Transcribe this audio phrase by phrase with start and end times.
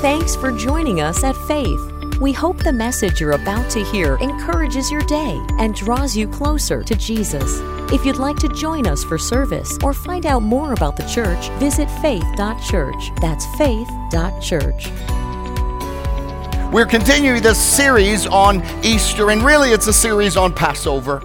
[0.00, 1.78] Thanks for joining us at Faith.
[2.22, 6.82] We hope the message you're about to hear encourages your day and draws you closer
[6.82, 7.58] to Jesus.
[7.92, 11.50] If you'd like to join us for service or find out more about the church,
[11.58, 13.10] visit faith.church.
[13.20, 14.88] That's faith.church.
[16.72, 21.22] We're continuing this series on Easter, and really it's a series on Passover.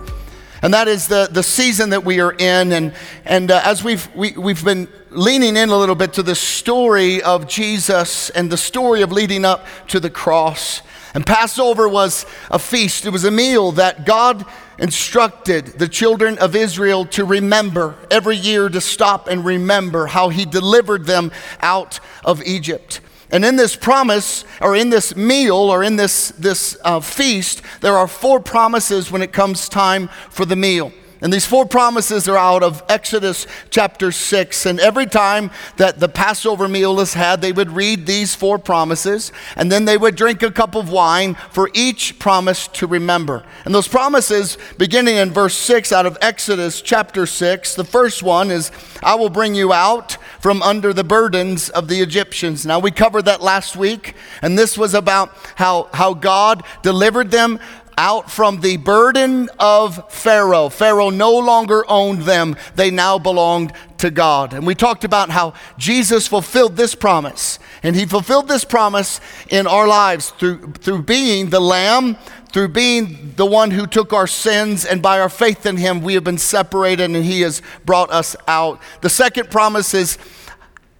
[0.61, 2.73] And that is the, the season that we are in.
[2.73, 6.13] And, and uh, as we've, we, have we have been leaning in a little bit
[6.13, 10.81] to the story of Jesus and the story of leading up to the cross.
[11.13, 14.45] And Passover was a feast, it was a meal that God
[14.77, 20.43] instructed the children of Israel to remember every year to stop and remember how He
[20.43, 22.99] delivered them out of Egypt.
[23.31, 27.97] And in this promise, or in this meal, or in this, this uh, feast, there
[27.97, 30.91] are four promises when it comes time for the meal.
[31.25, 34.67] And these four promises are out of Exodus chapter 6.
[34.67, 39.31] And every time that the Passover meal is had, they would read these four promises,
[39.55, 43.43] and then they would drink a cup of wine for each promise to remember.
[43.65, 48.51] And those promises, beginning in verse 6 out of Exodus chapter 6, the first one
[48.51, 52.67] is, I will bring you out from under the burdens of the Egyptians.
[52.67, 54.13] Now, we covered that last week,
[54.43, 57.59] and this was about how, how God delivered them
[57.97, 60.69] out from the burden of Pharaoh.
[60.69, 64.53] Pharaoh no longer owned them, they now belonged to God.
[64.53, 67.59] And we talked about how Jesus fulfilled this promise.
[67.83, 72.17] And he fulfilled this promise in our lives through, through being the Lamb,
[72.51, 76.13] through being the one who took our sins, and by our faith in him, we
[76.13, 78.79] have been separated and he has brought us out.
[79.01, 80.17] The second promise is,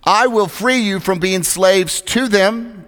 [0.03, 2.85] I will free you from being slaves to them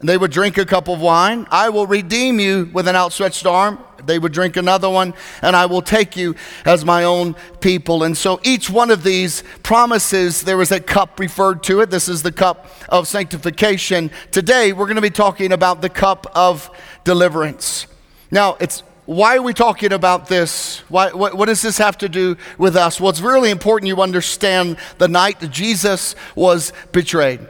[0.00, 1.46] and they would drink a cup of wine.
[1.50, 3.78] I will redeem you with an outstretched arm.
[4.04, 8.04] They would drink another one, and I will take you as my own people.
[8.04, 11.90] And so each one of these promises, there was a cup referred to it.
[11.90, 14.10] This is the cup of sanctification.
[14.30, 16.70] Today, we're going to be talking about the cup of
[17.04, 17.86] deliverance.
[18.30, 20.80] Now, it's why are we talking about this?
[20.90, 23.00] Why, what, what, does this have to do with us?
[23.00, 27.40] Well, it's really important you understand the night that Jesus was betrayed.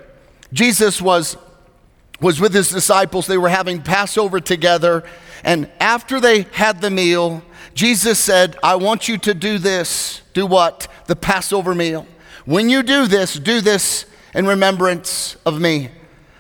[0.53, 1.37] Jesus was
[2.21, 3.27] was with his disciples.
[3.27, 5.05] They were having Passover together.
[5.45, 7.43] And after they had the meal,
[7.75, 10.23] Jesus said, I want you to do this.
[10.33, 10.89] Do what?
[11.07, 12.07] The Passover meal.
[12.45, 15.91] When you do this, do this in remembrance of me.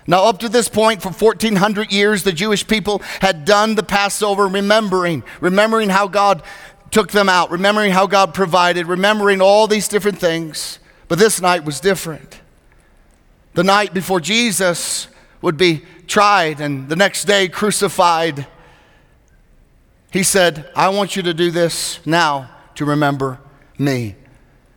[0.06, 4.48] Now, up to this point, for 1400 years, the Jewish people had done the Passover
[4.48, 6.42] remembering, remembering how God
[6.90, 10.78] took them out, remembering how God provided, remembering all these different things.
[11.08, 12.40] But this night was different.
[13.52, 15.08] The night before Jesus
[15.43, 18.47] would be tried and the next day crucified,
[20.10, 23.38] he said, I want you to do this now to remember
[23.78, 24.16] me.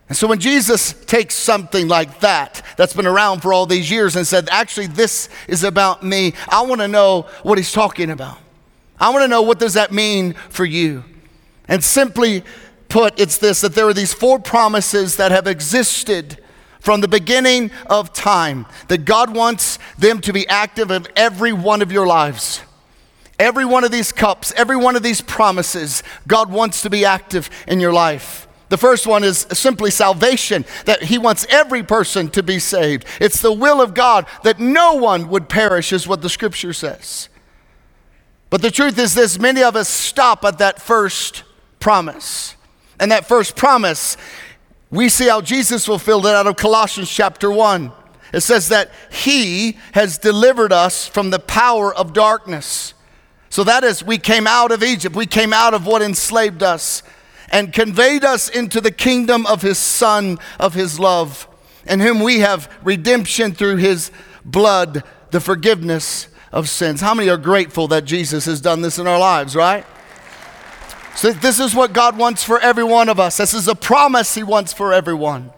[0.09, 4.17] And so when Jesus takes something like that, that's been around for all these years,
[4.17, 8.37] and said, Actually, this is about me, I want to know what he's talking about.
[8.99, 11.05] I want to know what does that mean for you.
[11.69, 12.43] And simply
[12.89, 16.43] put, it's this that there are these four promises that have existed
[16.81, 21.81] from the beginning of time that God wants them to be active in every one
[21.81, 22.61] of your lives.
[23.39, 27.49] Every one of these cups, every one of these promises, God wants to be active
[27.67, 28.47] in your life.
[28.69, 33.05] The first one is simply salvation, that He wants every person to be saved.
[33.19, 37.29] It's the will of God that no one would perish, is what the scripture says.
[38.49, 41.43] But the truth is this many of us stop at that first
[41.79, 42.55] promise.
[42.99, 44.15] And that first promise
[44.91, 47.91] we see how Jesus fulfilled it out of Colossians chapter 1.
[48.33, 52.93] It says that He has delivered us from the power of darkness.
[53.49, 57.03] So that is, we came out of Egypt, we came out of what enslaved us,
[57.49, 61.47] and conveyed us into the kingdom of His Son, of His love,
[61.85, 64.11] in whom we have redemption through His
[64.45, 67.01] blood, the forgiveness of sins.
[67.01, 69.85] How many are grateful that Jesus has done this in our lives, right?
[71.15, 73.37] So, this is what God wants for every one of us.
[73.37, 75.51] This is a promise He wants for everyone.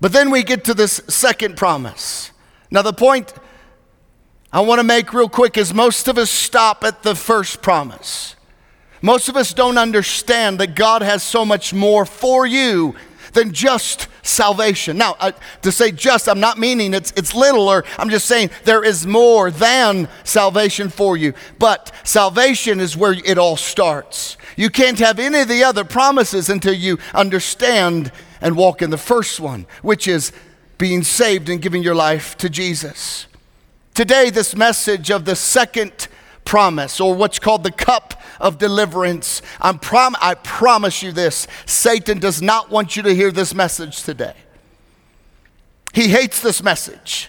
[0.00, 2.30] But then we get to this second promise.
[2.70, 3.32] Now, the point
[4.52, 8.36] I want to make real quick is most of us stop at the first promise.
[9.02, 12.94] Most of us don't understand that God has so much more for you
[13.32, 14.98] than just salvation.
[14.98, 15.32] Now, uh,
[15.62, 19.06] to say just, I'm not meaning it's, it's little, or I'm just saying there is
[19.06, 21.34] more than salvation for you.
[21.58, 24.36] But salvation is where it all starts.
[24.56, 28.98] You can't have any of the other promises until you understand and walk in the
[28.98, 30.32] first one, which is
[30.78, 33.26] being saved and giving your life to Jesus.
[33.94, 36.06] Today, this message of the second
[36.48, 39.42] promise, or what's called the cup of deliverance.
[39.60, 44.02] I'm prom- I promise you this Satan does not want you to hear this message
[44.02, 44.32] today.
[45.92, 47.28] He hates this message.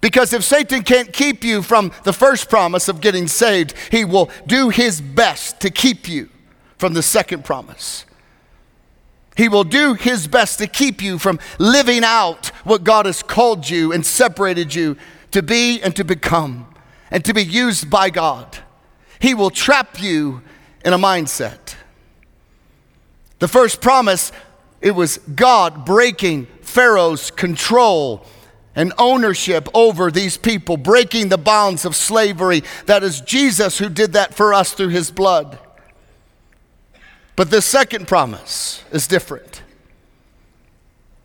[0.00, 4.30] Because if Satan can't keep you from the first promise of getting saved, he will
[4.46, 6.30] do his best to keep you
[6.78, 8.06] from the second promise.
[9.36, 13.68] He will do his best to keep you from living out what God has called
[13.68, 14.96] you and separated you
[15.32, 16.71] to be and to become
[17.12, 18.58] and to be used by God.
[19.20, 20.42] He will trap you
[20.84, 21.76] in a mindset.
[23.38, 24.32] The first promise,
[24.80, 28.26] it was God breaking Pharaoh's control
[28.74, 32.62] and ownership over these people, breaking the bonds of slavery.
[32.86, 35.58] That is Jesus who did that for us through his blood.
[37.36, 39.62] But the second promise is different.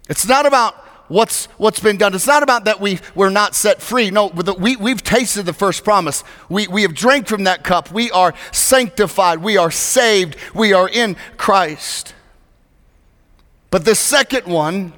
[0.10, 0.76] It's not about
[1.08, 2.14] what's, what's been done.
[2.14, 4.10] It's not about that we, we're not set free.
[4.12, 6.24] No, we, we've tasted the first promise.
[6.50, 7.92] We, we have drank from that cup.
[7.92, 9.40] We are sanctified.
[9.40, 10.36] We are saved.
[10.54, 12.14] We are in Christ.
[13.70, 14.94] But the second one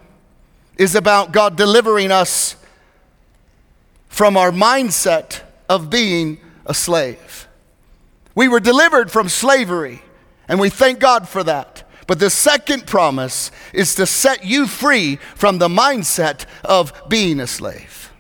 [0.78, 2.56] is about God delivering us
[4.08, 7.48] from our mindset of being a slave.
[8.36, 10.02] We were delivered from slavery,
[10.48, 11.89] and we thank God for that.
[12.10, 17.46] But the second promise is to set you free from the mindset of being a
[17.46, 18.12] slave.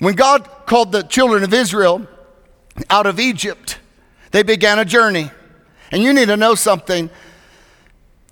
[0.00, 2.04] When God called the children of Israel
[2.90, 3.78] out of Egypt,
[4.32, 5.30] they began a journey.
[5.92, 7.08] And you need to know something.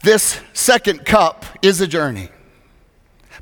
[0.03, 2.31] This second cup is a journey.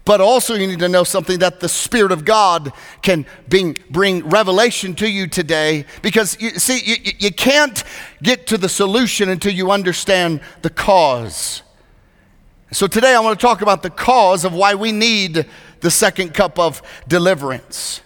[0.04, 2.72] But also, you need to know something that the Spirit of God
[3.02, 5.84] can bring, bring revelation to you today.
[6.02, 7.84] Because, you, see, you, you can't
[8.20, 11.62] get to the solution until you understand the cause.
[12.72, 15.46] So, today I want to talk about the cause of why we need
[15.80, 18.00] the second cup of deliverance.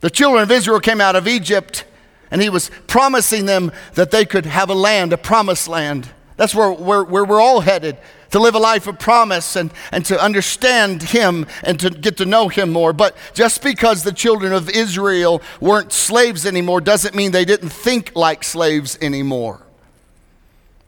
[0.00, 1.84] The children of Israel came out of Egypt,
[2.30, 6.08] and he was promising them that they could have a land, a promised land.
[6.40, 7.98] That's where, where, where we're all headed
[8.30, 12.24] to live a life of promise and, and to understand Him and to get to
[12.24, 12.94] know Him more.
[12.94, 18.12] But just because the children of Israel weren't slaves anymore doesn't mean they didn't think
[18.16, 19.60] like slaves anymore.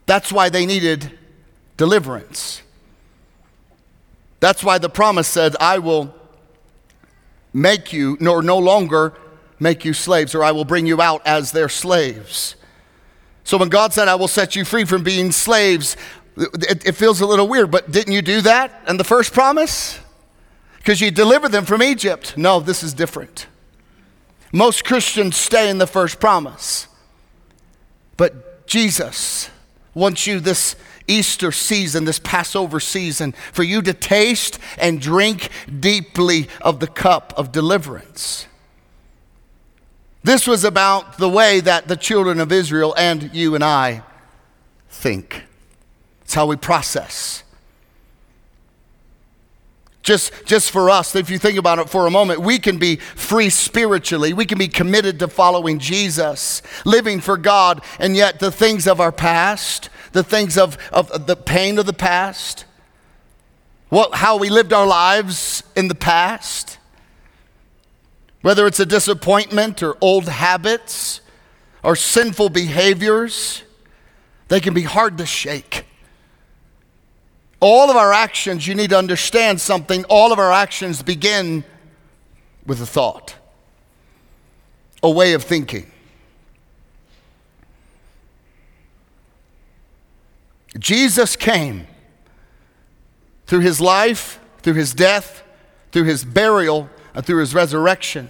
[0.07, 1.19] That's why they needed
[1.77, 2.63] deliverance.
[4.39, 6.15] That's why the promise said, I will
[7.53, 9.13] make you, nor no longer
[9.59, 12.55] make you slaves, or I will bring you out as their slaves.
[13.43, 15.97] So when God said, I will set you free from being slaves,
[16.37, 19.99] it, it feels a little weird, but didn't you do that in the first promise?
[20.77, 22.37] Because you delivered them from Egypt.
[22.37, 23.47] No, this is different.
[24.51, 26.87] Most Christians stay in the first promise.
[28.17, 29.49] But Jesus
[29.93, 30.75] wants you this
[31.07, 35.49] Easter season, this Passover season, for you to taste and drink
[35.79, 38.47] deeply of the cup of deliverance.
[40.23, 44.03] This was about the way that the children of Israel and you and I
[44.89, 45.43] think.
[46.21, 47.43] It's how we process.
[50.01, 52.97] Just, just for us, if you think about it for a moment, we can be
[52.97, 54.33] free spiritually.
[54.33, 58.99] We can be committed to following Jesus, living for God, and yet the things of
[58.99, 62.65] our past, the things of, of the pain of the past,
[63.87, 66.79] what, how we lived our lives in the past,
[68.43, 71.21] whether it's a disappointment or old habits
[71.81, 73.63] or sinful behaviors,
[74.49, 75.85] they can be hard to shake.
[77.61, 81.63] All of our actions, you need to understand something, all of our actions begin
[82.65, 83.35] with a thought,
[85.01, 85.89] a way of thinking.
[90.77, 91.87] Jesus came
[93.47, 95.43] through his life, through his death,
[95.93, 98.29] through his burial, Uh, through his resurrection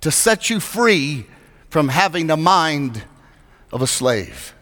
[0.00, 1.26] to set you free
[1.70, 3.04] from having the mind
[3.72, 4.52] of a slave.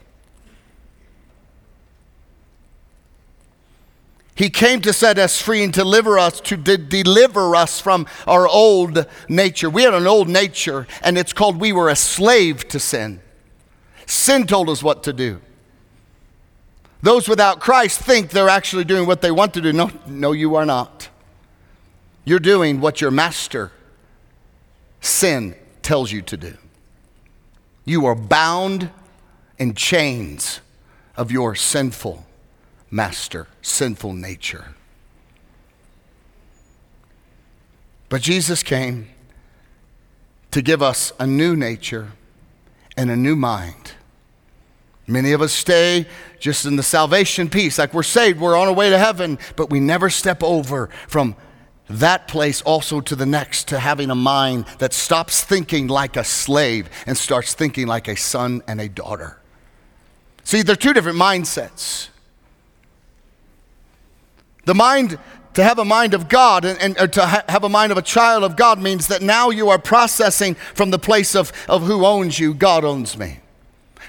[4.35, 8.49] He came to set us free and deliver us, to de- deliver us from our
[8.49, 9.71] old nature.
[9.71, 13.21] We had an old nature, and it's called we were a slave to sin.
[14.07, 15.41] Sin told us what to do.
[17.01, 19.73] Those without Christ think they're actually doing what they want to do.
[19.73, 21.09] No, no, you are not.
[22.25, 23.71] You're doing what your master,
[25.01, 26.57] sin, tells you to do.
[27.85, 28.91] You are bound
[29.59, 30.61] in chains
[31.17, 32.25] of your sinful
[32.91, 34.75] master, sinful nature.
[38.09, 39.09] But Jesus came
[40.51, 42.13] to give us a new nature
[42.97, 43.93] and a new mind.
[45.07, 46.07] Many of us stay
[46.39, 49.69] just in the salvation piece, like we're saved, we're on our way to heaven, but
[49.69, 51.37] we never step over from
[51.89, 56.25] that place also to the next to having a mind that stops thinking like a
[56.25, 59.39] slave and starts thinking like a son and a daughter.
[60.45, 62.09] See, they're two different mindsets.
[64.65, 65.19] The mind
[65.55, 68.03] To have a mind of God and, and to ha- have a mind of a
[68.03, 72.05] child of God means that now you are processing from the place of, of who
[72.05, 72.55] owns you.
[72.55, 73.39] God owns me.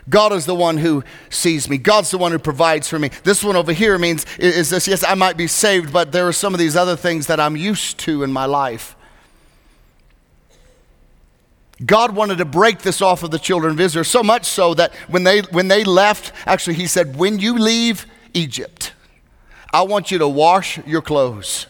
[0.10, 1.78] God is the one who sees me.
[1.78, 3.10] God's the one who provides for me.
[3.24, 6.34] This one over here means is this yes, I might be saved, but there are
[6.34, 8.96] some of these other things that I'm used to in my life.
[11.84, 14.94] God wanted to break this off of the children of Israel so much so that
[15.10, 18.94] when they when they left, actually he said, "When you leave Egypt,
[19.74, 21.66] I want you to wash your clothes."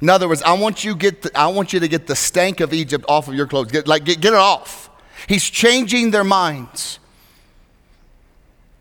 [0.00, 2.60] In other words, I want you get the, I want you to get the stank
[2.60, 3.70] of Egypt off of your clothes.
[3.70, 4.90] Get, like get, get it off.
[5.28, 6.98] He's changing their minds.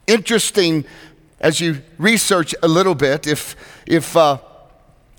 [0.08, 0.86] Interesting
[1.40, 3.56] as you research a little bit, if
[3.86, 4.38] if uh,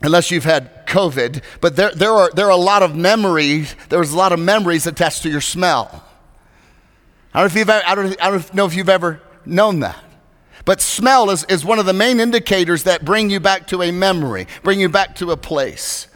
[0.02, 4.12] unless you've had COVID, but there, there, are, there are a lot of memories, there's
[4.12, 6.04] a lot of memories attached to your smell.
[7.32, 10.02] I don't know if you've, I don't, I don't know if you've ever known that.
[10.64, 13.90] But smell is, is one of the main indicators that bring you back to a
[13.90, 16.08] memory, bring you back to a place.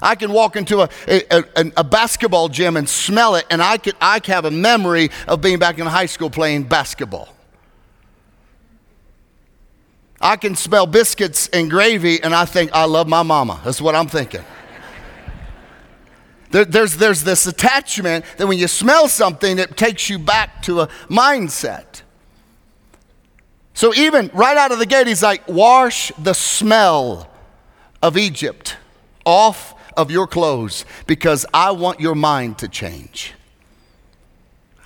[0.00, 3.78] I can walk into a, a, a, a basketball gym and smell it, and I
[3.78, 7.28] can, I have a memory of being back in high school playing basketball.
[10.22, 13.60] I can smell biscuits and gravy and I think, I love my mama.
[13.64, 14.44] That's what I'm thinking.
[16.52, 20.82] There, there's, there's this attachment that when you smell something, it takes you back to
[20.82, 22.02] a mindset.
[23.74, 27.30] So, even right out of the gate, he's like, wash the smell
[28.02, 28.76] of Egypt
[29.24, 33.32] off of your clothes because I want your mind to change.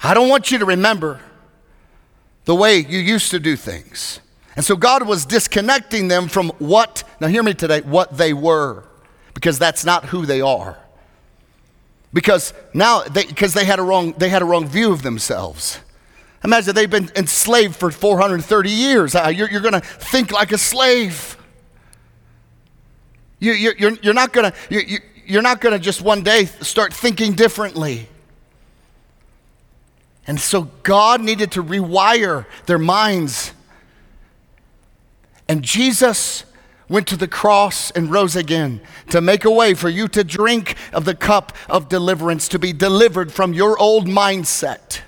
[0.04, 1.20] I don't want you to remember
[2.44, 4.20] the way you used to do things.
[4.56, 8.84] And so God was disconnecting them from what, now hear me today, what they were,
[9.34, 10.78] because that's not who they are.
[12.14, 15.78] Because now, because they, they, had a wrong, they had a wrong view of themselves.
[16.42, 19.14] Imagine they've been enslaved for 430 years.
[19.14, 21.36] Uh, you're, you're going to think like a slave.
[23.38, 26.46] You, you're, you're, you're not going to, you, you're not going to just one day
[26.46, 28.08] start thinking differently.
[30.26, 33.52] And so God needed to rewire their minds
[35.48, 36.44] and Jesus
[36.88, 40.76] went to the cross and rose again to make a way for you to drink
[40.92, 45.00] of the cup of deliverance, to be delivered from your old mindset,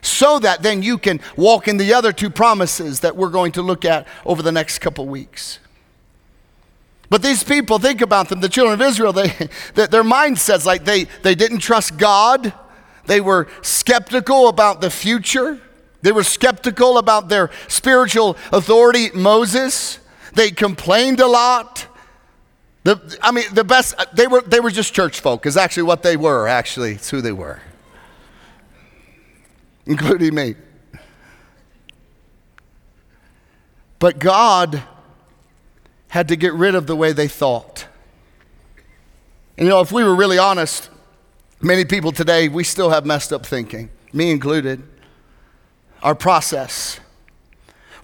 [0.00, 3.62] so that then you can walk in the other two promises that we're going to
[3.62, 5.58] look at over the next couple weeks.
[7.10, 9.28] But these people, think about them, the children of Israel, they,
[9.74, 12.52] their mindsets like they, they didn't trust God,
[13.06, 15.60] they were skeptical about the future.
[16.00, 19.98] They were skeptical about their spiritual authority, Moses.
[20.34, 21.86] They complained a lot.
[22.84, 26.02] The, I mean, the best, they were, they were just church folk, is actually what
[26.02, 26.92] they were, actually.
[26.92, 27.60] It's who they were,
[29.86, 30.54] including me.
[33.98, 34.82] But God
[36.06, 37.86] had to get rid of the way they thought.
[39.58, 40.88] And you know, if we were really honest,
[41.60, 44.84] many people today, we still have messed up thinking, me included
[46.02, 47.00] our process.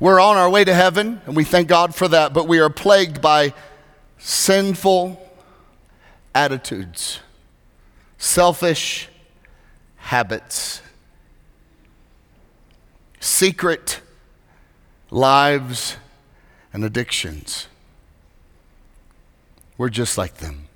[0.01, 2.71] We're on our way to heaven, and we thank God for that, but we are
[2.71, 3.55] plagued by
[4.19, 5.21] sinful
[6.35, 7.21] attitudes,
[8.19, 9.09] selfish
[9.97, 10.83] habits,
[13.21, 14.01] secret
[15.11, 15.97] lives,
[16.73, 17.69] and addictions.
[19.79, 20.69] We're just like them.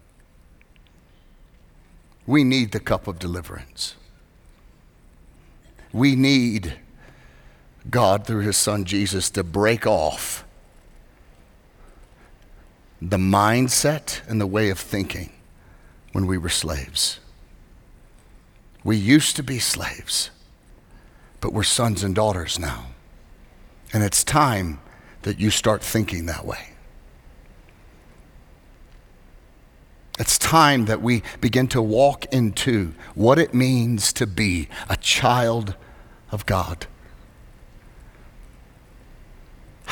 [2.27, 3.95] We need the cup of deliverance.
[5.93, 6.79] We need
[7.90, 10.45] God, through his son Jesus, to break off
[13.00, 15.33] the mindset and the way of thinking
[16.12, 17.21] when we were slaves.
[18.85, 20.30] We used to be slaves,
[21.40, 22.87] but we're sons and daughters now.
[23.92, 24.80] And it's time
[25.23, 26.71] that you start thinking that way.
[30.18, 35.76] It's time that we begin to walk into what it means to be a child
[36.33, 36.87] of God.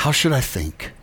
[0.07, 0.93] How should I think?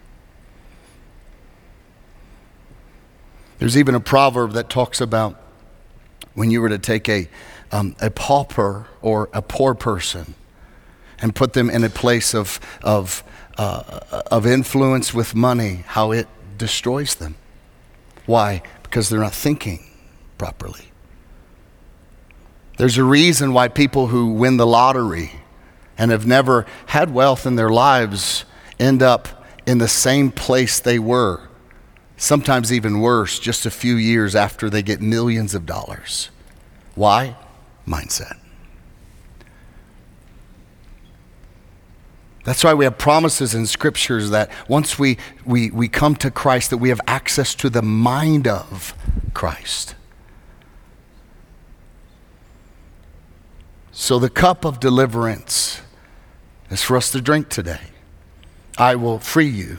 [3.59, 5.39] There's even a proverb that talks about
[6.33, 7.29] when you were to take a,
[7.71, 10.35] um, a pauper or a poor person
[11.19, 13.23] and put them in a place of, of,
[13.59, 17.35] uh, of influence with money, how it destroys them.
[18.25, 18.63] Why?
[18.85, 19.85] Because they're not thinking
[20.39, 20.93] properly.
[22.79, 25.33] There's a reason why people who win the lottery
[25.99, 28.47] and have never had wealth in their lives
[28.79, 31.49] end up in the same place they were,
[32.17, 36.31] sometimes even worse, just a few years after they get millions of dollars.
[36.95, 37.37] Why?
[37.87, 38.39] Mindset.
[42.45, 45.17] That's why we have promises in scriptures that once we,
[45.47, 48.95] we, we come to Christ, that we have access to the mind of
[49.33, 49.95] Christ.
[53.93, 55.81] So the cup of deliverance
[56.69, 57.81] is for us to drink today.
[58.77, 59.79] I will free you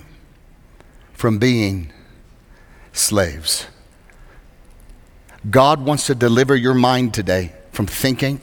[1.14, 1.92] from being
[2.94, 3.68] slaves.
[5.50, 8.42] God wants to deliver your mind today from thinking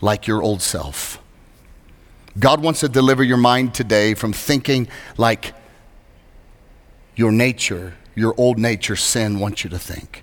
[0.00, 1.20] like your old self.
[2.38, 5.54] God wants to deliver your mind today from thinking like
[7.16, 10.22] your nature, your old nature, sin wants you to think.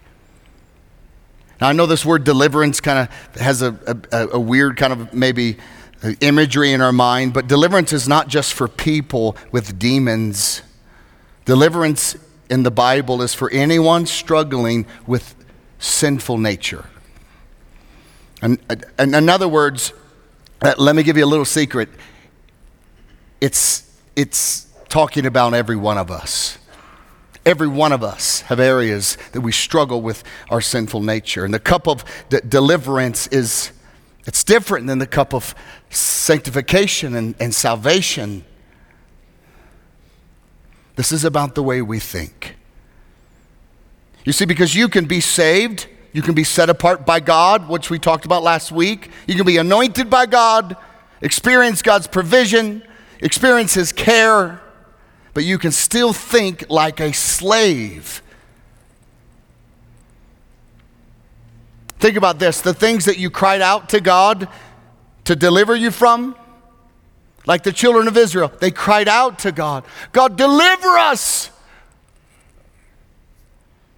[1.60, 5.14] Now, I know this word deliverance kind of has a, a, a, weird kind of
[5.14, 5.58] maybe
[6.20, 10.62] imagery in our mind, but deliverance is not just for people with demons.
[11.46, 12.16] Deliverance
[12.50, 15.36] in the Bible is for anyone struggling with
[15.80, 16.86] sinful nature.
[18.42, 18.60] And,
[18.98, 19.94] and in other words,
[20.62, 21.90] uh, let me give you a little secret.
[23.40, 26.58] It's, it's talking about every one of us.
[27.46, 31.44] Every one of us have areas that we struggle with our sinful nature.
[31.44, 33.72] And the cup of d- deliverance is,
[34.26, 35.54] it's different than the cup of
[35.90, 38.46] sanctification and, and salvation.
[40.96, 42.56] This is about the way we think.
[44.24, 47.90] You see, because you can be saved, you can be set apart by God, which
[47.90, 49.10] we talked about last week.
[49.28, 50.78] You can be anointed by God,
[51.22, 52.84] experience God's provision,
[53.20, 54.62] experience His care,
[55.34, 58.22] but you can still think like a slave.
[62.04, 64.50] Think about this the things that you cried out to God
[65.24, 66.36] to deliver you from,
[67.46, 71.50] like the children of Israel, they cried out to God God, deliver us.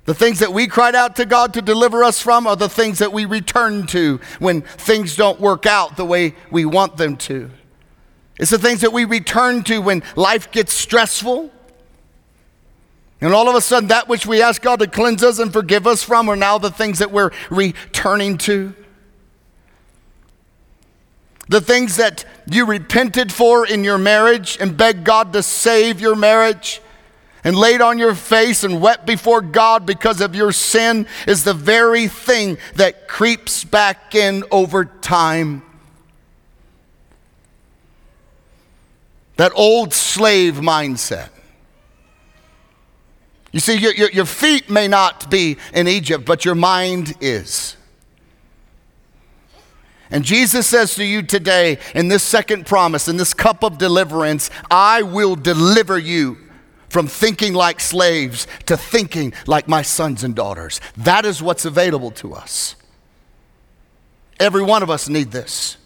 [0.03, 2.99] The things that we cried out to God to deliver us from are the things
[2.99, 7.49] that we return to when things don't work out the way we want them to.
[8.39, 11.51] It's the things that we return to when life gets stressful.
[13.21, 15.87] And all of a sudden, that which we ask God to cleanse us and forgive
[15.87, 18.73] us from are now the things that we're returning to.
[21.47, 26.15] The things that you repented for in your marriage and begged God to save your
[26.15, 26.81] marriage
[27.43, 31.53] and laid on your face and wept before God because of your sin is the
[31.53, 35.61] very thing that creeps back in over time.
[39.37, 41.29] That old slave mindset.
[43.55, 47.77] You see, your, your, your, feet may not be in Egypt, but your mind is.
[50.11, 54.49] And Jesus says to you today, in this second promise, in this cup of deliverance,
[54.69, 56.35] I will deliver you
[56.89, 60.81] from thinking like slaves to thinking like my sons and daughters.
[60.97, 62.75] That is what's available to us.
[64.37, 65.77] Every one of us need this.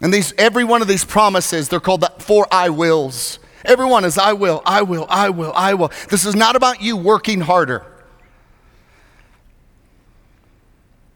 [0.00, 3.38] And these, every one of these promises, they're called the four I wills.
[3.64, 5.92] Everyone is I will, I will, I will, I will.
[6.08, 7.84] This is not about you working harder.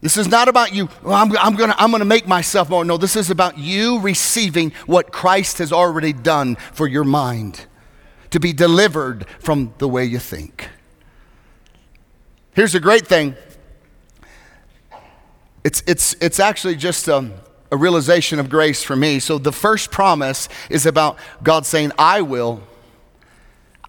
[0.01, 2.85] This is not about you, well, I'm, I'm going to I'm gonna make myself more.
[2.85, 7.65] No, this is about you receiving what Christ has already done for your mind
[8.29, 10.69] to be delivered from the way you think.
[12.53, 13.35] Here's a great thing
[15.63, 17.33] it's, it's, it's actually just um,
[17.71, 19.19] a realization of grace for me.
[19.19, 22.61] So the first promise is about God saying, I will.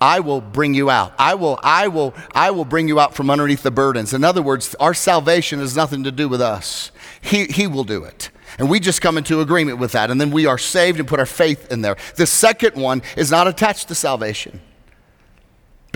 [0.01, 1.15] I will bring you out.
[1.19, 4.12] I will, I will, I will bring you out from underneath the burdens.
[4.12, 6.91] In other words, our salvation has nothing to do with us.
[7.21, 8.31] He, he will do it.
[8.59, 10.11] And we just come into agreement with that.
[10.11, 11.97] And then we are saved and put our faith in there.
[12.17, 14.61] The second one is not attached to salvation.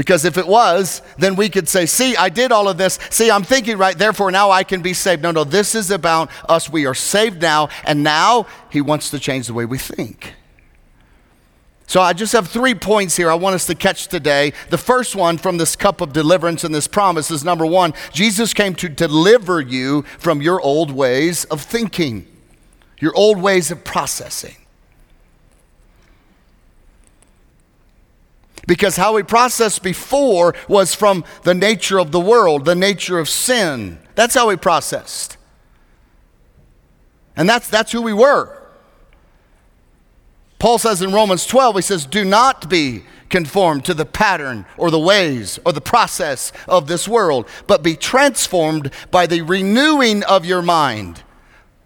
[0.00, 2.98] Because if it was, then we could say, See, I did all of this.
[3.10, 5.22] See, I'm thinking right, therefore now I can be saved.
[5.22, 6.70] No, no, this is about us.
[6.70, 10.36] We are saved now, and now He wants to change the way we think.
[11.86, 14.54] So I just have three points here I want us to catch today.
[14.70, 18.54] The first one from this cup of deliverance and this promise is number one Jesus
[18.54, 22.26] came to deliver you from your old ways of thinking,
[23.00, 24.56] your old ways of processing.
[28.66, 33.28] Because how we processed before was from the nature of the world, the nature of
[33.28, 33.98] sin.
[34.14, 35.36] That's how we processed.
[37.36, 38.56] And that's, that's who we were.
[40.58, 44.90] Paul says in Romans 12, he says, Do not be conformed to the pattern or
[44.90, 50.44] the ways or the process of this world, but be transformed by the renewing of
[50.44, 51.22] your mind.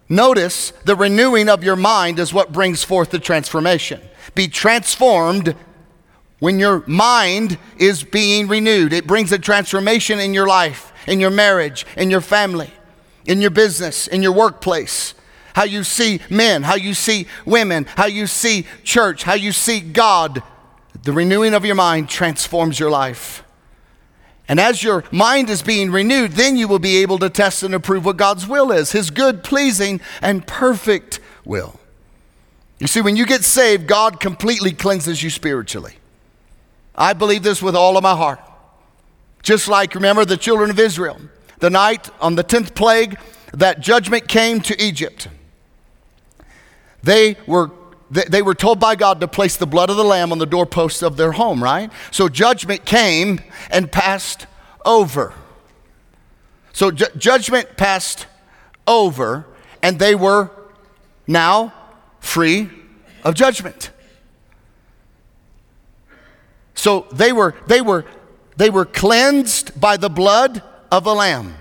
[0.09, 4.01] Notice the renewing of your mind is what brings forth the transformation.
[4.33, 5.55] Be transformed
[6.39, 11.31] when your mind is being renewed, it brings a transformation in your life, in your
[11.31, 12.71] marriage, in your family,
[13.25, 15.13] in your business, in your workplace.
[15.55, 19.79] how you see men, how you see women, how you see church, how you see
[19.79, 20.43] God.
[21.03, 23.41] The renewing of your mind transforms your life.
[24.49, 27.73] And as your mind is being renewed, then you will be able to test and
[27.73, 31.79] approve what God's will is His good, pleasing, and perfect will.
[32.79, 35.95] You see, when you get saved, God completely cleanses you spiritually.
[36.97, 38.39] I believe this with all of my heart.
[39.43, 41.19] Just like, remember, the children of Israel,
[41.59, 43.19] the night on the 10th plague,
[43.53, 45.27] that judgment came to Egypt.
[47.03, 47.71] They were
[48.11, 51.01] they were told by God to place the blood of the lamb on the doorposts
[51.01, 51.91] of their home, right?
[52.11, 54.45] So judgment came and passed
[54.85, 55.33] over.
[56.71, 58.27] So ju- judgment passed
[58.85, 59.45] over,
[59.81, 60.51] and they were
[61.25, 61.73] now
[62.19, 62.69] free
[63.23, 63.89] of judgment.
[66.85, 68.05] So they were, they were,
[68.57, 71.55] they were cleansed by the blood of the Lamb.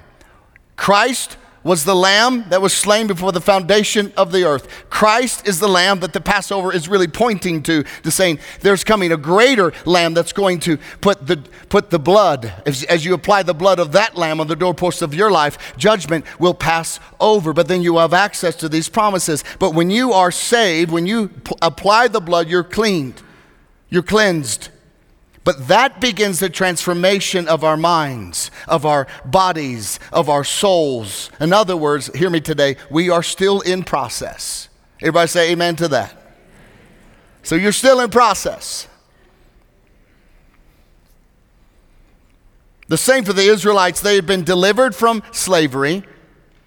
[0.77, 4.69] Christ was the lamb that was slain before the foundation of the earth.
[4.91, 9.13] Christ is the lamb that the Passover is really pointing to, to saying there's coming
[9.13, 11.39] a greater lamb that's going to put the,
[11.71, 15.01] put the blood, as, as you apply the blood of that lamb on the doorposts
[15.01, 17.55] of your life, judgment will pass over.
[17.55, 19.43] But then you have access to these promises.
[19.59, 23.23] But when you are saved, when you p- apply the blood, you're cleaned,
[23.89, 24.69] you're cleansed.
[25.45, 31.31] But that begins the transformation of our minds, of our bodies, of our souls.
[31.39, 34.71] In other words, hear me today, we are still in process.
[35.03, 36.17] Everybody say amen to that.
[37.43, 38.89] So you're still in process.
[42.89, 44.01] The same for the Israelites.
[44.01, 46.05] They had been delivered from slavery,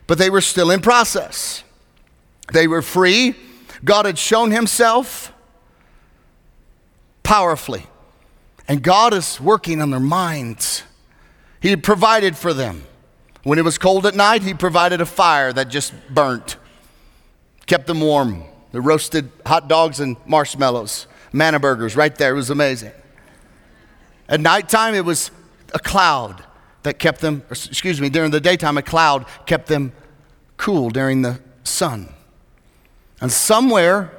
[0.05, 1.63] but they were still in process.
[2.53, 3.35] They were free.
[3.83, 5.33] God had shown himself
[7.23, 7.87] powerfully.
[8.67, 10.84] And God is working on their minds.
[11.62, 12.84] He provided for them.
[13.43, 16.58] When it was cold at night, He provided a fire that just burnt,
[17.65, 18.43] kept them warm.
[18.73, 22.32] They roasted hot dogs and marshmallows, manna burgers right there.
[22.34, 22.91] It was amazing.
[24.27, 25.32] At nighttime, it was
[25.73, 26.43] a cloud
[26.84, 29.93] that kept them, excuse me, during the daytime, a cloud kept them
[30.58, 32.13] cool during the sun.
[33.21, 34.12] And somewhere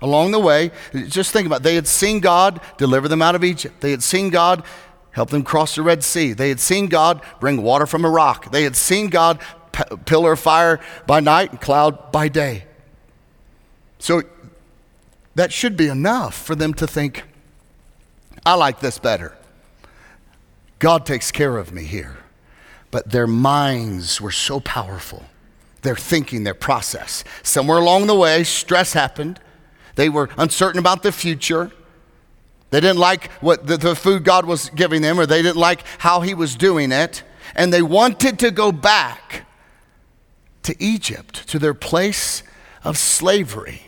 [0.00, 0.70] along the way.
[1.08, 1.62] Just think about it.
[1.64, 3.80] They had seen God deliver them out of Egypt.
[3.80, 4.64] They had seen God
[5.12, 6.32] help them cross the Red Sea.
[6.32, 8.52] They had seen God bring water from a rock.
[8.52, 9.40] They had seen God
[9.72, 12.64] p- pillar of fire by night and cloud by day.
[13.98, 14.22] So
[15.34, 17.24] that should be enough for them to think,
[18.46, 19.36] I like this better.
[20.78, 22.18] God takes care of me here.
[22.90, 25.24] But their minds were so powerful.
[25.82, 27.22] Their thinking, their process.
[27.42, 29.40] Somewhere along the way, stress happened.
[29.98, 31.72] They were uncertain about the future.
[32.70, 35.82] They didn't like what the, the, food God was giving them, or they didn't like
[35.98, 37.24] how He was doing it.
[37.56, 39.44] And they wanted to go back
[40.62, 42.44] to Egypt, to their place
[42.84, 43.82] of slavery.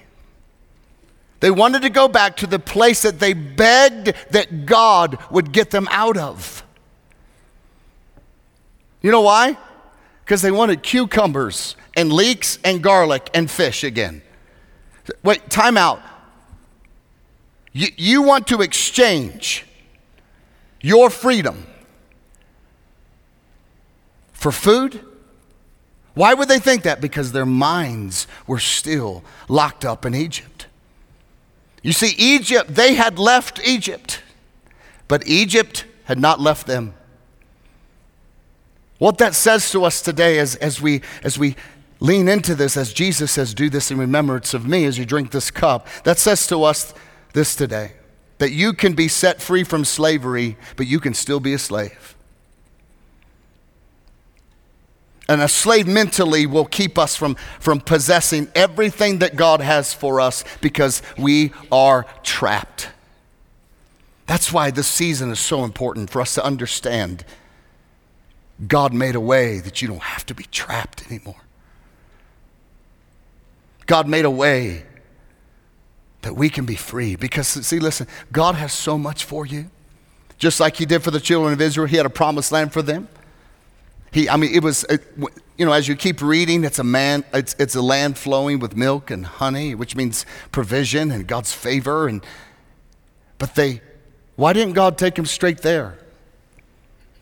[1.39, 5.71] They wanted to go back to the place that they begged that God would get
[5.71, 6.65] them out of.
[9.01, 9.57] You know why?
[10.25, 14.23] Because they wanted cucumbers and leeks and garlic and fish again.
[15.23, 16.01] Wait, time out.
[17.73, 19.65] You, you want to exchange
[20.81, 21.67] your freedom
[24.33, 25.01] for food?
[26.15, 27.01] Why would they think that?
[27.01, 30.67] Because their minds were still locked up in Egypt.
[31.83, 34.23] You see, Egypt, they had left Egypt,
[35.09, 36.95] but Egypt had not left them.
[38.99, 41.57] What that says to us today is as we, as we
[42.01, 45.31] lean into this as Jesus says, Do this in remembrance of me as you drink
[45.31, 45.87] this cup.
[46.05, 46.93] That says to us
[47.33, 47.93] this today
[48.39, 52.17] that you can be set free from slavery, but you can still be a slave.
[55.29, 60.21] And a slave mentally will keep us from, from possessing everything that God has for
[60.21, 62.89] us because we are trapped.
[64.27, 67.25] That's why this season is so important for us to understand
[68.67, 71.43] God made a way that you don't have to be trapped anymore.
[73.91, 74.85] God made a way
[76.23, 77.17] that we can be free.
[77.17, 79.69] Because, see, listen, God has so much for you.
[80.39, 82.83] Just like He did for the children of Israel, He had a promised land for
[82.83, 83.09] them.
[84.13, 85.03] He, I mean, it was, it,
[85.59, 88.77] you know, as you keep reading, it's a man, it's, it's a land flowing with
[88.77, 92.07] milk and honey, which means provision and God's favor.
[92.07, 92.25] And,
[93.39, 93.83] but they,
[94.37, 95.99] why didn't God take them straight there?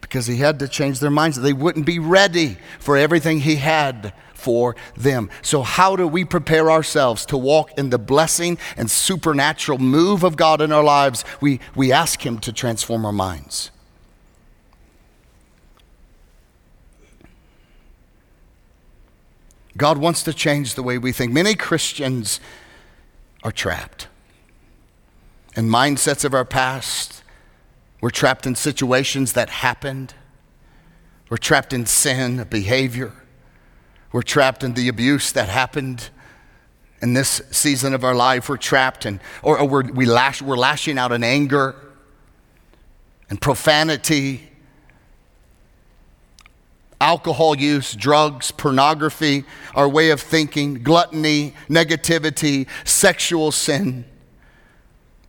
[0.09, 1.41] Because He had to change their minds.
[1.41, 5.29] They wouldn't be ready for everything He had for them.
[5.43, 10.37] So, how do we prepare ourselves to walk in the blessing and supernatural move of
[10.37, 11.25] God in our lives?
[11.41, 13.71] We, we ask Him to transform our minds.
[19.77, 21.33] God wants to change the way we think.
[21.33, 22.41] Many Christians
[23.45, 24.09] are trapped
[25.57, 27.18] in mindsets of our past.
[28.01, 30.15] We're trapped in situations that happened.
[31.29, 33.13] We're trapped in sin, behavior.
[34.13, 36.11] We're trapped in the abuse that happened
[37.03, 38.49] in this season of our life.
[38.49, 41.75] We're trapped in, or, or we're, we lash, we're lashing out in anger
[43.31, 44.49] and profanity,
[47.01, 54.05] alcohol use, drugs, pornography, our way of thinking, gluttony, negativity, sexual sin.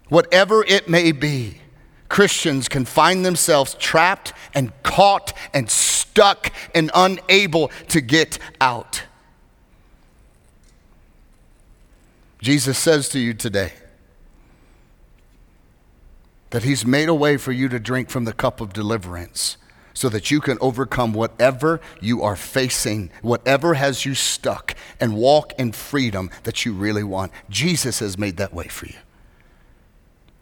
[0.08, 1.60] Whatever it may be,
[2.10, 9.04] Christians can find themselves trapped and caught and stuck and unable to get out.
[12.42, 13.74] Jesus says to you today
[16.50, 19.58] that He's made a way for you to drink from the cup of deliverance
[19.94, 25.52] so that you can overcome whatever you are facing, whatever has you stuck, and walk
[25.60, 27.32] in freedom that you really want.
[27.50, 28.96] Jesus has made that way for you.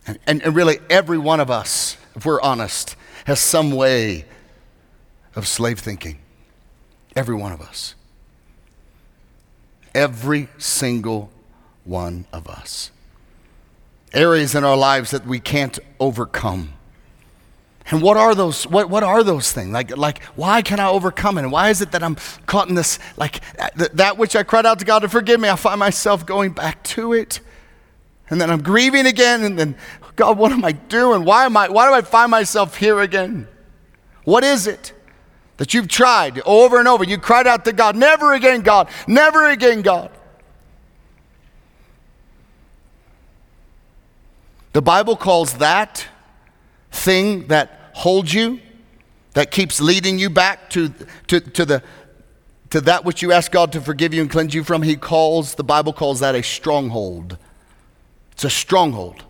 [0.07, 4.25] And, and, really, every one of us, if we're honest, has some way
[5.35, 6.19] of slave thinking.
[7.15, 7.93] Every one of us.
[9.93, 11.29] Every single
[11.83, 12.91] one of us.
[14.13, 16.73] Areas in our lives that we can't overcome.
[17.89, 18.65] And what are those?
[18.67, 19.71] What, what are those things?
[19.71, 21.41] Like, like, why can I overcome it?
[21.41, 22.99] And why is it that I'm caught in this?
[23.15, 23.41] Like,
[23.77, 26.51] th- that which I cried out to God to forgive me, I find myself going
[26.51, 27.39] back to it.
[28.29, 29.43] And then I'm grieving again.
[29.43, 29.75] And then,
[30.15, 31.23] God, what am I doing?
[31.23, 33.47] Why, am I, why do I find myself here again?
[34.23, 34.93] What is it
[35.57, 37.03] that you've tried over and over?
[37.03, 40.11] You cried out to God, never again, God, never again, God.
[44.73, 46.05] The Bible calls that
[46.91, 48.59] thing that holds you,
[49.33, 50.89] that keeps leading you back to,
[51.27, 51.83] to, to, the,
[52.69, 55.55] to that which you ask God to forgive you and cleanse you from, He calls,
[55.55, 57.37] the Bible calls that a stronghold.
[58.37, 59.23] It's a stronghold.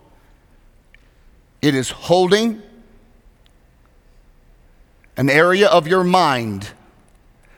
[1.61, 2.61] It is holding
[5.15, 6.71] an area of your mind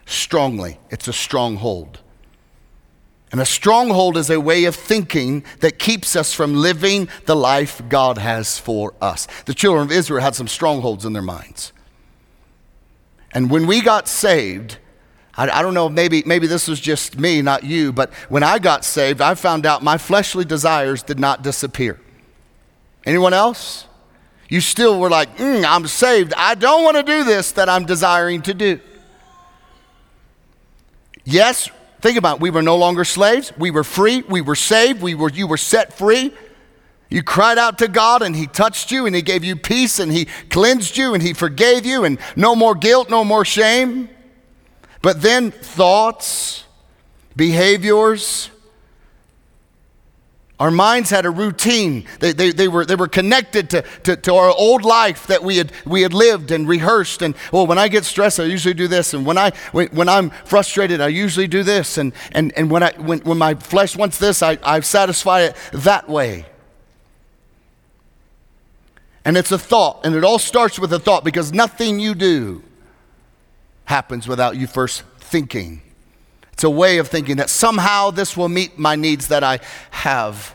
[0.06, 0.78] strongly.
[0.90, 1.98] It's a stronghold.
[3.32, 7.82] And a stronghold is a way of thinking that keeps us from living the life
[7.88, 9.26] God has for us.
[9.46, 11.72] The children of Israel had some strongholds in their minds.
[13.32, 14.78] And when we got saved,
[15.36, 18.84] I, don't know, maybe, maybe this was just me, not you, but when I got
[18.84, 21.98] saved, I found out my fleshly desires did not disappear.
[23.06, 23.86] Anyone else?
[24.48, 26.34] You still were like, mm, I'm saved.
[26.36, 28.80] I don't want to do this that I'm desiring to do.
[31.24, 32.40] Yes, Think about it.
[32.40, 33.52] We were no longer slaves.
[33.58, 34.22] We were free.
[34.22, 35.02] We were saved.
[35.02, 36.32] We were, you were set free.
[37.10, 40.10] You cried out to God and He touched you and He gave you peace and
[40.10, 44.08] He cleansed you and He forgave you and no more guilt, no more shame.
[45.02, 46.64] But then thoughts,
[47.34, 48.50] behaviors,
[50.60, 52.04] our minds had a routine.
[52.20, 55.56] They, they, they, were, they were connected to, to, to, our old life that we
[55.56, 57.22] had, we had lived and rehearsed.
[57.22, 59.14] And, well, when I get stressed, I usually do this.
[59.14, 61.96] And when, I, when, when I'm frustrated, I usually do this.
[61.96, 65.56] And, and, and when, I, when, when my flesh wants this, I, I satisfy it
[65.72, 66.44] that way.
[69.24, 70.04] And it's a thought.
[70.04, 72.62] And it all starts with a thought because nothing you do
[73.90, 75.82] happens without you first thinking.
[76.52, 79.58] It's a way of thinking that somehow this will meet my needs that I
[79.90, 80.54] have.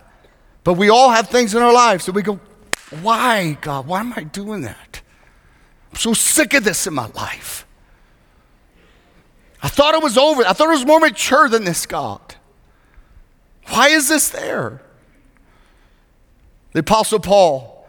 [0.63, 2.39] But we all have things in our lives that we go,
[3.01, 3.87] why, God?
[3.87, 5.01] Why am I doing that?
[5.91, 7.67] I'm so sick of this in my life.
[9.61, 10.43] I thought it was over.
[10.45, 12.35] I thought it was more mature than this, God.
[13.67, 14.81] Why is this there?
[16.71, 17.85] The Apostle Paul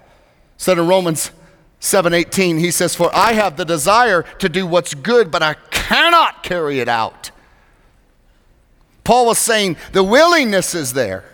[0.57, 1.31] said in Romans
[1.81, 6.43] 7:18, he says, For I have the desire to do what's good, but I cannot
[6.43, 7.31] carry it out.
[9.05, 11.25] Paul was saying the willingness is there,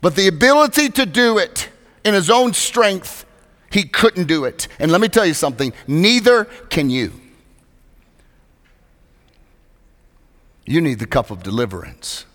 [0.00, 1.68] but the ability to do it
[2.04, 3.24] in his own strength,
[3.70, 4.68] he couldn't do it.
[4.78, 7.12] And let me tell you something neither can you.
[10.66, 12.26] You need the cup of deliverance.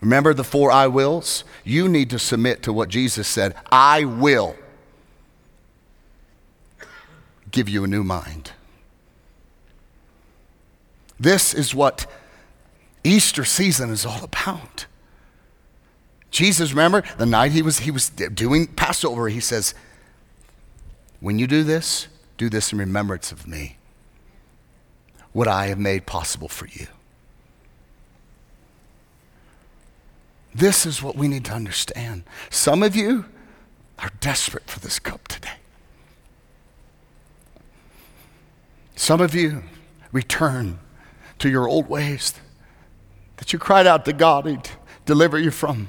[0.00, 1.44] Remember the four I wills?
[1.64, 4.56] You need to submit to what Jesus said I will
[7.50, 8.52] give you a new mind.
[11.18, 12.06] This is what
[13.02, 14.86] Easter season is all about.
[16.30, 19.74] Jesus, remember the night he was, he was doing Passover, he says,
[21.20, 23.78] When you do this, do this in remembrance of me,
[25.32, 26.88] what I have made possible for you.
[30.56, 32.24] This is what we need to understand.
[32.48, 33.26] Some of you
[33.98, 35.58] are desperate for this cup today.
[38.94, 39.64] Some of you
[40.12, 40.78] return
[41.40, 42.32] to your old ways
[43.36, 44.70] that you cried out to God, He'd
[45.04, 45.88] deliver you from.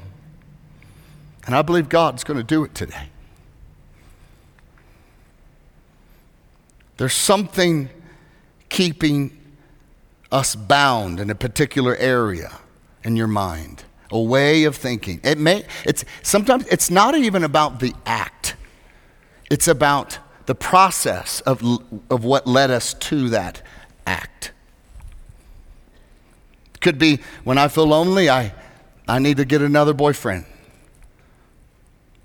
[1.45, 3.07] And I believe God's going to do it today.
[6.97, 7.89] There's something
[8.67, 9.37] keeping
[10.29, 12.59] us bound in a particular area
[13.05, 15.19] in your mind, a way of thinking.
[15.23, 18.55] It may, it's, sometimes it's not even about the act,
[19.49, 21.61] it's about the process of,
[22.09, 23.61] of what led us to that
[24.05, 24.51] act.
[26.79, 28.53] Could be when I feel lonely, I,
[29.07, 30.45] I need to get another boyfriend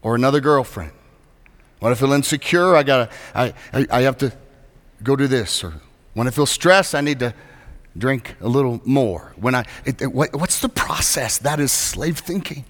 [0.03, 0.93] or another girlfriend.
[1.81, 4.33] When I feel insecure, I, gotta, I, I, I have to
[5.03, 5.65] go do this.
[5.65, 5.75] Or
[6.15, 7.35] when I feel stressed, I need to
[7.97, 9.33] drink a little more.
[9.37, 11.39] When I, it, it, what's the process?
[11.39, 12.65] That is slave thinking.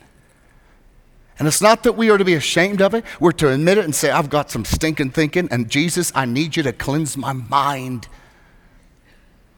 [1.38, 3.04] And it's not that we are to be ashamed of it.
[3.18, 6.56] We're to admit it and say, I've got some stinking thinking, and Jesus, I need
[6.56, 8.08] you to cleanse my mind.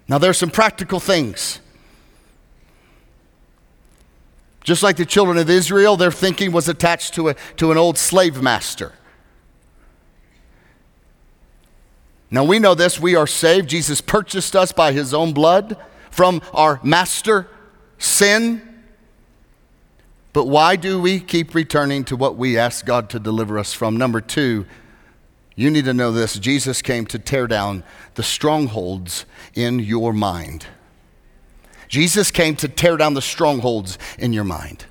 [0.08, 1.60] Now, there are some practical things.
[4.62, 7.98] Just like the children of Israel, their thinking was attached to, a, to an old
[7.98, 8.92] slave master.
[12.34, 13.68] Now we know this, we are saved.
[13.68, 15.76] Jesus purchased us by his own blood
[16.10, 17.46] from our master,
[17.96, 18.60] sin.
[20.32, 23.96] But why do we keep returning to what we ask God to deliver us from?
[23.96, 24.66] Number two,
[25.54, 27.84] you need to know this Jesus came to tear down
[28.16, 30.66] the strongholds in your mind.
[31.86, 34.86] Jesus came to tear down the strongholds in your mind.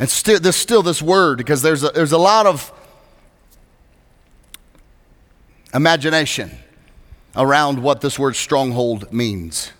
[0.00, 2.72] And still, there's still this word because there's a, there's a lot of
[5.74, 6.50] imagination
[7.36, 9.72] around what this word stronghold means.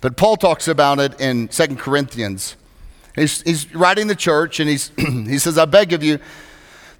[0.00, 2.56] But Paul talks about it in Second Corinthians.
[3.14, 6.18] He's, he's writing the church and he's, he says, I beg of you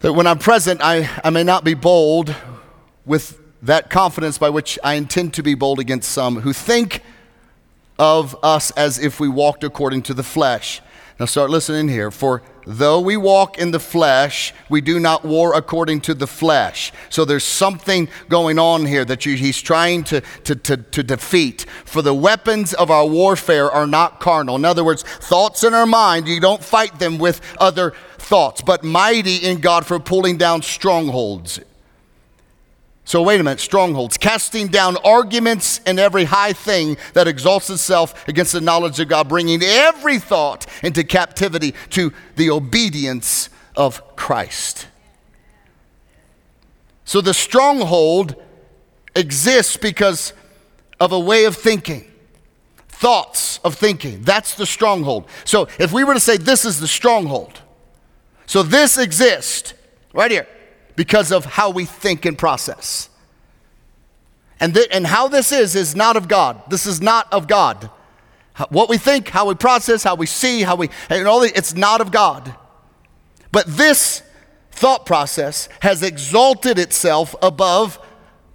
[0.01, 2.35] that when I'm present, I, I may not be bold
[3.05, 7.03] with that confidence by which I intend to be bold against some who think
[7.99, 10.81] of us as if we walked according to the flesh.
[11.19, 12.11] Now start listening here.
[12.11, 16.93] For though we walk in the flesh, we do not war according to the flesh.
[17.09, 21.67] So there's something going on here that you, he's trying to, to, to, to defeat.
[21.85, 24.57] For the weapons of our warfare are not carnal.
[24.57, 28.83] In other words, thoughts in our mind, you don't fight them with other thoughts, but
[28.83, 31.61] mighty in God for pulling down strongholds.
[33.07, 38.27] So, wait a minute, strongholds, casting down arguments and every high thing that exalts itself
[38.27, 44.87] against the knowledge of God, bringing every thought into captivity to the obedience of Christ.
[47.05, 48.37] So, the stronghold
[49.15, 50.33] exists because
[50.99, 52.11] of a way of thinking,
[52.89, 54.23] thoughts of thinking.
[54.23, 55.29] That's the stronghold.
[55.45, 57.61] So, if we were to say this is the stronghold,
[58.47, 59.75] so this exists
[60.15, 60.47] right here
[60.97, 63.09] because of how we think and process.
[64.61, 66.63] And, th- and how this is, is not of God.
[66.71, 67.91] This is not of God.
[68.69, 71.75] What we think, how we process, how we see, how we, and all the, it's
[71.75, 72.55] not of God.
[73.51, 74.23] But this
[74.71, 77.99] thought process has exalted itself above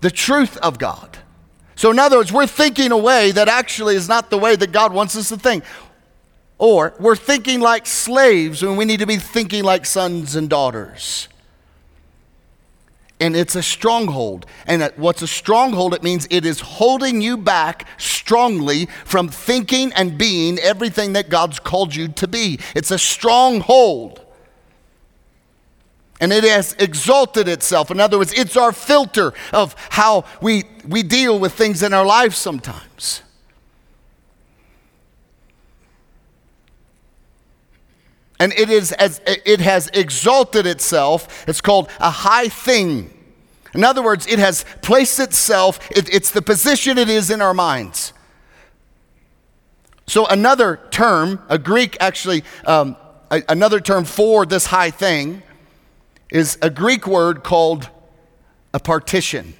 [0.02, 1.18] the truth of God.
[1.76, 4.72] So, in other words, we're thinking a way that actually is not the way that
[4.72, 5.64] God wants us to think.
[6.58, 11.30] Or we're thinking like slaves when we need to be thinking like sons and daughters
[13.20, 14.46] and it's a stronghold.
[14.66, 15.94] And what's a stronghold?
[15.94, 21.60] It means it is holding you back strongly from thinking and being everything that God's
[21.60, 22.60] called you to be.
[22.76, 24.26] It's a stronghold.
[26.22, 27.92] And it has exalted itself.
[27.92, 32.06] In other words, it's our filter of how we, we deal with things in our
[32.06, 33.24] lives sometimes.
[38.40, 41.48] And it is as it has exalted itself.
[41.48, 43.14] It's called a high thing.
[43.74, 47.54] In other words it has placed itself it, it's the position it is in our
[47.54, 48.14] minds.
[50.08, 52.96] So another term a greek actually um,
[53.30, 55.44] a, another term for this high thing
[56.32, 57.90] is a greek word called
[58.74, 59.54] a partition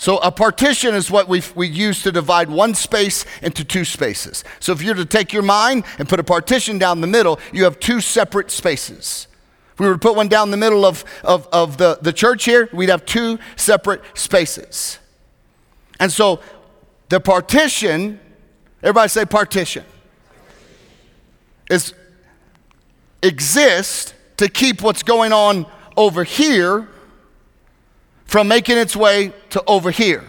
[0.00, 4.44] so a partition is what we we use to divide one space into two spaces.
[4.58, 7.64] So if you're to take your mind and put a partition down the middle, you
[7.64, 9.26] have two separate spaces.
[9.74, 12.46] If we were to put one down the middle of, of, of the, the church
[12.46, 14.98] here, we'd have two separate spaces.
[15.98, 16.40] And so
[17.10, 18.20] the partition,
[18.82, 19.84] everybody say partition,
[21.68, 21.92] is
[23.22, 26.88] exists to keep what's going on over here
[28.30, 30.24] from making its way to over here.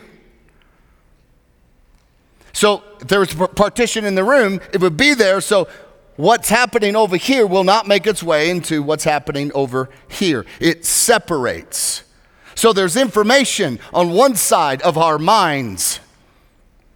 [2.52, 5.39] So if there was a partition in the room, it would be there.
[5.39, 5.68] So
[6.16, 10.47] what's happening over here will not make its way into what's happening over here.
[10.60, 12.04] It separates.
[12.56, 15.99] So there's information on one side of our minds,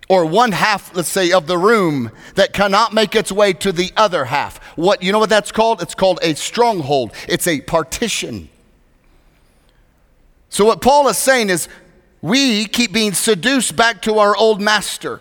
[0.10, 3.92] or one half, let's say, of the room that cannot make its way to the
[3.96, 4.58] other half.
[4.76, 5.84] What you know what that's called?
[5.84, 7.14] It's called a stronghold.
[7.28, 8.50] It's a partition.
[10.56, 11.68] So what Paul is saying is
[12.22, 15.20] we keep being seduced back to our old master.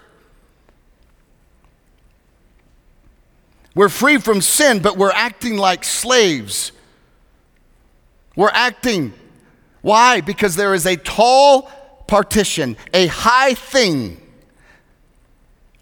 [3.74, 6.70] We're free from sin, but we're acting like slaves.
[8.37, 9.12] We're acting.
[9.82, 10.20] Why?
[10.20, 11.62] Because there is a tall
[12.07, 14.20] partition, a high thing.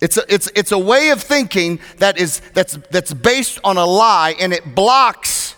[0.01, 3.85] It's a, it's, it's a way of thinking that is, that's, that's based on a
[3.85, 5.52] lie and it blocks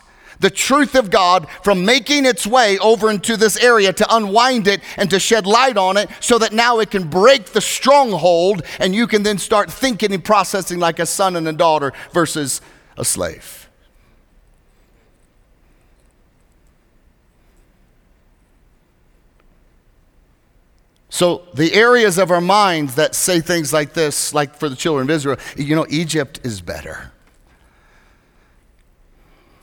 [0.45, 4.82] the truth of God from making its way over into this area to unwind it
[4.99, 8.95] and to shed light on it so that now it can break the stronghold and
[8.95, 12.61] you can then start thinking and processing like a son and a daughter versus
[12.99, 13.70] a slave.
[21.09, 25.09] So, the areas of our minds that say things like this, like for the children
[25.09, 27.12] of Israel, you know, Egypt is better.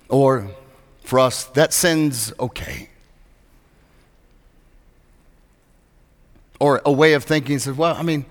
[0.10, 0.50] Or
[1.12, 2.88] for us, that sin's okay.
[6.58, 8.26] Or a way of thinking says, well, I mean,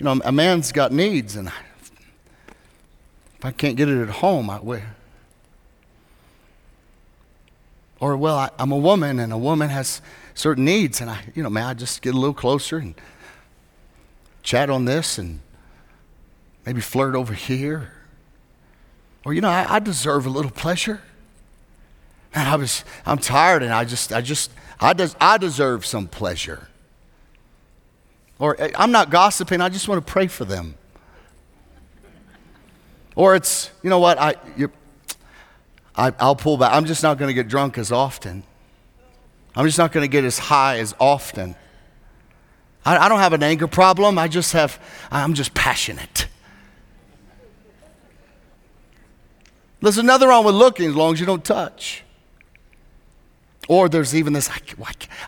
[0.00, 1.46] you know, a man's got needs, and
[3.38, 4.82] if I can't get it at home, I will.
[8.00, 10.02] Or, well, I, am a woman, and a woman has
[10.34, 12.96] certain needs, and I, you know, may I just get a little closer and
[14.42, 15.38] chat on this and
[16.66, 17.92] maybe flirt over here?
[19.24, 21.00] Or, you know, I, I deserve a little pleasure.
[22.34, 26.08] Man, I was, I'm tired and I just, I just, I, des- I deserve some
[26.08, 26.68] pleasure.
[28.38, 30.74] Or eh, I'm not gossiping, I just want to pray for them.
[33.16, 34.34] Or it's, you know what, I,
[35.96, 36.72] I, I'll pull back.
[36.72, 38.42] I'm just not going to get drunk as often.
[39.54, 41.54] I'm just not going to get as high as often.
[42.84, 44.18] I, I don't have an anger problem.
[44.18, 44.80] I just have,
[45.12, 46.26] I'm just passionate.
[49.80, 52.03] There's nothing wrong with looking as long as you don't touch.
[53.68, 54.58] Or there's even this I,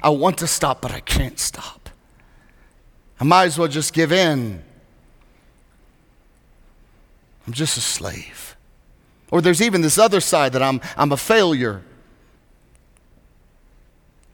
[0.03, 1.89] I want to stop, but I can't stop.
[3.19, 4.63] I might as well just give in.
[7.47, 8.57] I'm just a slave.
[9.31, 11.83] Or there's even this other side that I'm, I'm a failure.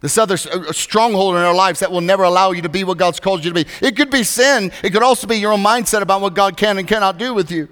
[0.01, 3.21] This other stronghold in our lives that will never allow you to be what God's
[3.21, 3.71] called you to be.
[3.81, 4.73] It could be sin.
[4.83, 7.53] It could also be your own mindset about what God can and cannot do with
[7.53, 7.69] you.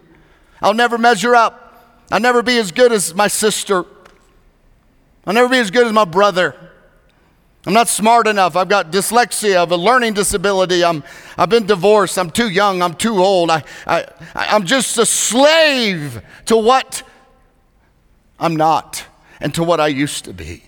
[0.62, 2.06] I'll never measure up.
[2.12, 3.84] I'll never be as good as my sister.
[5.26, 6.54] I'll never be as good as my brother.
[7.66, 8.56] I'm not smart enough.
[8.56, 9.56] I've got dyslexia.
[9.56, 10.82] I have a learning disability.
[10.82, 11.04] I'm,
[11.36, 12.18] I've been divorced.
[12.18, 12.80] I'm too young.
[12.80, 13.50] I'm too old.
[13.50, 17.02] I, I, I'm just a slave to what
[18.38, 19.04] I'm not
[19.40, 20.62] and to what I used to be.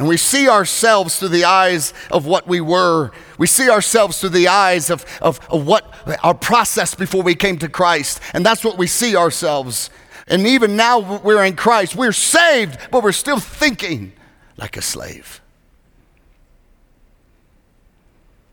[0.00, 3.12] And we see ourselves through the eyes of what we were.
[3.38, 5.94] We see ourselves through the eyes of, of, of what
[6.24, 8.18] our process before we came to Christ.
[8.32, 9.90] And that's what we see ourselves
[10.26, 11.94] and even now we're in Christ.
[11.94, 14.12] We're saved, but we're still thinking
[14.56, 15.40] like a slave.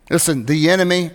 [0.10, 1.12] Listen, the enemy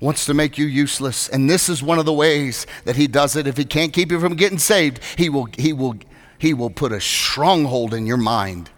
[0.00, 1.28] wants to make you useless.
[1.28, 3.46] And this is one of the ways that he does it.
[3.46, 5.96] If he can't keep you from getting saved, he will, he will,
[6.38, 8.70] he will put a stronghold in your mind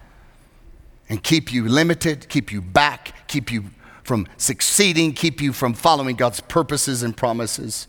[1.10, 3.64] and keep you limited, keep you back, keep you
[4.02, 7.86] from succeeding, keep you from following God's purposes and promises.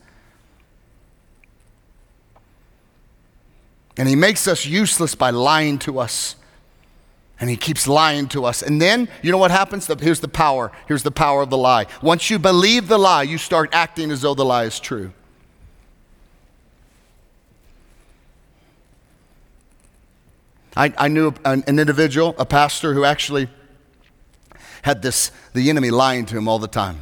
[3.98, 6.36] And he makes us useless by lying to us.
[7.39, 8.62] And he keeps lying to us.
[8.62, 9.88] And then, you know what happens?
[9.88, 10.72] Here's the power.
[10.88, 11.88] Here's the power of the lie.
[12.02, 15.12] Once you believe the lie, you start acting as though the lie is true.
[20.76, 23.50] I, I knew an, an individual, a pastor, who actually
[24.84, 27.00] had this, the enemy lying to him all the time.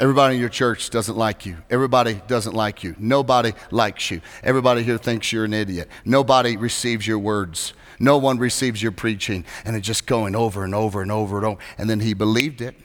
[0.00, 1.56] Everybody in your church doesn't like you.
[1.70, 2.94] Everybody doesn't like you.
[2.98, 4.20] Nobody likes you.
[4.44, 5.88] Everybody here thinks you're an idiot.
[6.04, 7.72] Nobody receives your words.
[7.98, 9.44] No one receives your preaching.
[9.64, 11.60] And it's just going over and over and over and over.
[11.76, 12.76] And then he believed it.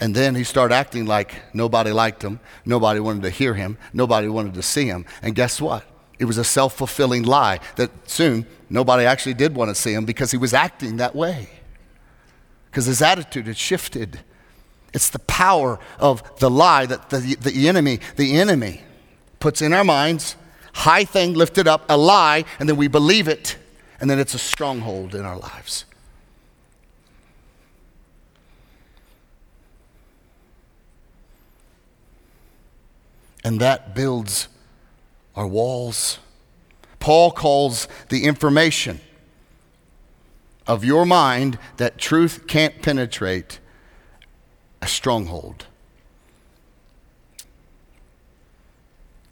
[0.00, 2.40] And then he started acting like nobody liked him.
[2.64, 3.78] Nobody wanted to hear him.
[3.92, 5.06] Nobody wanted to see him.
[5.22, 5.84] And guess what?
[6.18, 10.04] It was a self fulfilling lie that soon nobody actually did want to see him
[10.04, 11.48] because he was acting that way.
[12.66, 14.20] Because his attitude had shifted.
[14.94, 18.82] It's the power of the lie that the, the enemy, the enemy
[19.38, 20.36] puts in our minds,
[20.72, 23.56] high thing lifted up, a lie, and then we believe it,
[24.00, 25.84] and then it's a stronghold in our lives.
[33.44, 34.48] And that builds
[35.34, 36.18] our walls.
[36.98, 39.00] Paul calls the information
[40.66, 43.60] of your mind that truth can't penetrate
[44.80, 45.66] a stronghold.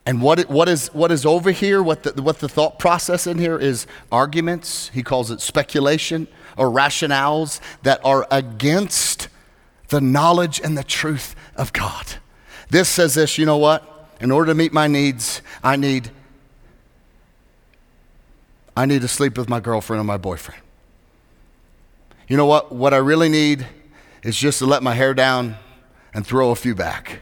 [0.07, 3.39] And what, what, is, what is over here, what the, what the thought process in
[3.39, 9.29] here is arguments, he calls it speculation, or rationales that are against
[9.89, 12.07] the knowledge and the truth of God.
[12.71, 14.09] This says this you know what?
[14.21, 16.11] In order to meet my needs, I need
[18.77, 20.61] I need to sleep with my girlfriend or my boyfriend.
[22.29, 22.73] You know what?
[22.73, 23.67] What I really need
[24.27, 25.57] is just to let my hair down
[26.13, 27.21] and throw a few back.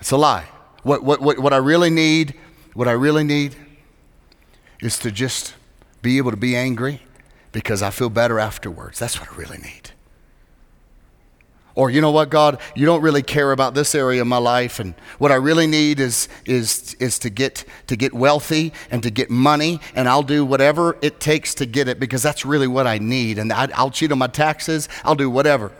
[0.00, 0.46] It's a lie.
[0.84, 2.34] What, what, what, what I really need,
[2.74, 3.56] what I really need
[4.80, 5.54] is to just
[6.00, 7.02] be able to be angry
[7.50, 9.00] because I feel better afterwards.
[9.00, 9.90] That's what I really need.
[11.78, 14.80] Or, you know what, God, you don't really care about this area of my life,
[14.80, 19.12] and what I really need is, is, is to, get, to get wealthy and to
[19.12, 22.88] get money, and I'll do whatever it takes to get it because that's really what
[22.88, 23.38] I need.
[23.38, 25.70] And I, I'll cheat on my taxes, I'll do whatever.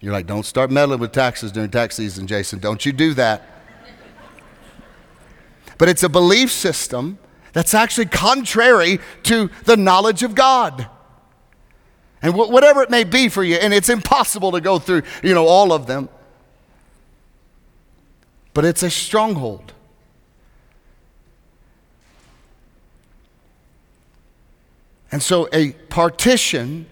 [0.00, 2.58] You're like, don't start meddling with taxes during tax season, Jason.
[2.58, 3.42] Don't you do that.
[5.78, 7.18] But it's a belief system
[7.54, 10.90] that's actually contrary to the knowledge of God.
[12.26, 15.32] And wh- whatever it may be for you, and it's impossible to go through, you
[15.32, 16.08] know, all of them.
[18.52, 19.72] But it's a stronghold.
[25.12, 26.86] And so a partition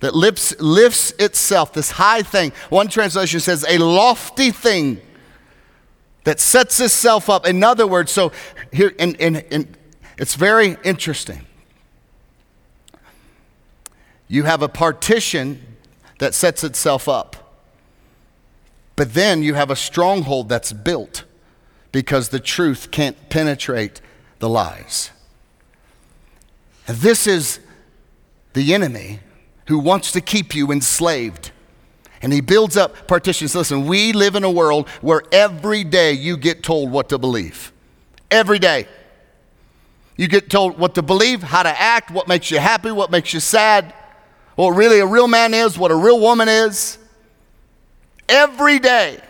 [0.00, 2.52] that lifts, lifts itself, this high thing.
[2.68, 5.00] One translation says a lofty thing
[6.24, 7.46] that sets itself up.
[7.46, 8.32] In other words, so
[8.70, 9.78] here, and, and, and
[10.18, 11.46] it's very interesting.
[14.28, 15.76] You have a partition
[16.18, 17.36] that sets itself up.
[18.96, 21.24] But then you have a stronghold that's built
[21.92, 24.00] because the truth can't penetrate
[24.38, 25.10] the lies.
[26.86, 27.60] This is
[28.52, 29.20] the enemy
[29.66, 31.50] who wants to keep you enslaved.
[32.22, 33.54] And he builds up partitions.
[33.54, 37.72] Listen, we live in a world where every day you get told what to believe.
[38.30, 38.86] Every day.
[40.16, 43.34] You get told what to believe, how to act, what makes you happy, what makes
[43.34, 43.92] you sad
[44.56, 46.98] what really a real man is, what a real woman is.
[48.28, 49.20] Every day,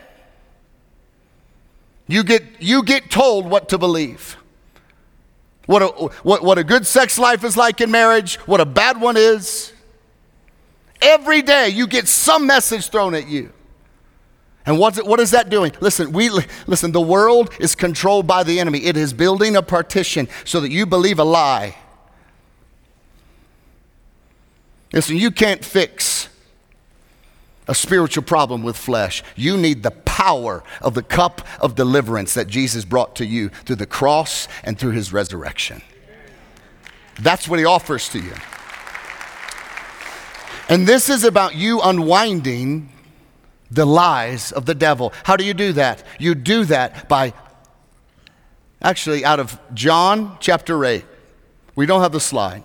[2.07, 4.37] you get, you get told what to believe.
[5.65, 5.87] What a,
[6.23, 9.73] what, what a good sex life is like in marriage, what a bad one is.
[11.01, 13.51] Every day, you get some message thrown at you.
[14.67, 15.71] And what's it, what is that doing?
[15.79, 16.29] Listen, we
[16.65, 18.79] listen, the world is controlled by the enemy.
[18.85, 21.75] It is building a partition so that you believe a lie
[24.95, 26.29] Listen, you can't fix
[27.67, 29.23] a spiritual problem with flesh.
[29.35, 33.75] You need the power of the cup of deliverance that Jesus brought to you through
[33.75, 35.81] the cross and through his resurrection.
[37.19, 38.33] That's what he offers to you.
[40.69, 42.89] And this is about you unwinding
[43.69, 45.11] the lies of the devil.
[45.23, 46.03] How do you do that?
[46.19, 47.33] You do that by
[48.81, 51.03] actually out of John chapter 8.
[51.75, 52.63] We don't have the slide.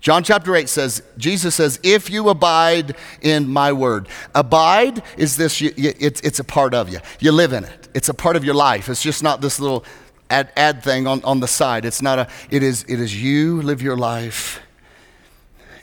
[0.00, 4.08] John chapter 8 says, Jesus says, if you abide in my word.
[4.34, 7.00] Abide is this, you, you, it's, it's a part of you.
[7.18, 7.88] You live in it.
[7.94, 8.88] It's a part of your life.
[8.88, 9.84] It's just not this little
[10.30, 11.84] ad, thing on, on the side.
[11.84, 14.60] It's not a, it is, it is you live your life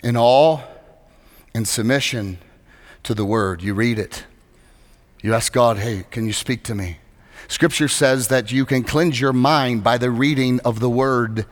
[0.04, 0.62] in awe
[1.54, 2.40] and submission
[3.04, 3.62] to the word.
[3.62, 4.26] You read it.
[5.22, 6.98] You ask God, hey, can you speak to me?
[7.48, 11.46] Scripture says that you can cleanse your mind by the reading of the word.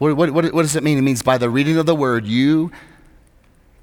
[0.00, 0.96] What, what, what, does it mean?
[0.96, 2.72] It means by the reading of the word, you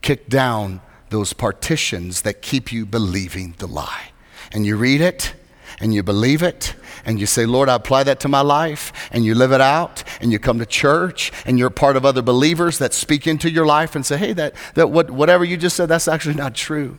[0.01, 4.09] kick down those partitions that keep you believing the lie.
[4.51, 5.35] And you read it,
[5.79, 6.73] and you believe it,
[7.05, 10.03] and you say, Lord, I apply that to my life, and you live it out,
[10.19, 13.67] and you come to church, and you're part of other believers that speak into your
[13.67, 16.97] life and say, hey, that, that what, whatever you just said, that's actually not true.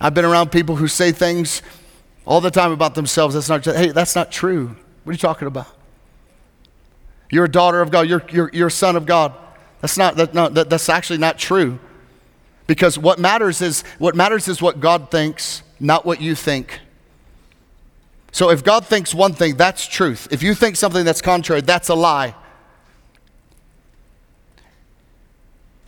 [0.00, 1.60] I've been around people who say things
[2.24, 3.34] all the time about themselves.
[3.34, 4.74] That's not, hey, that's not true.
[5.04, 5.83] What are you talking about?
[7.34, 8.08] You're a daughter of God.
[8.08, 9.34] You're, you're, you're a son of God.
[9.80, 11.80] That's, not, that, no, that, that's actually not true.
[12.68, 16.78] Because what matters is what matters is what God thinks, not what you think.
[18.30, 20.28] So if God thinks one thing, that's truth.
[20.30, 22.36] If you think something that's contrary, that's a lie.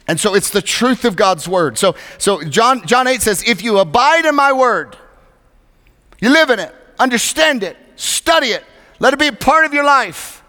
[0.08, 1.78] And so it's the truth of God's word.
[1.78, 4.96] So, so John, John 8 says, If you abide in my word,
[6.20, 8.64] you live in it, understand it, study it,
[8.98, 10.42] let it be a part of your life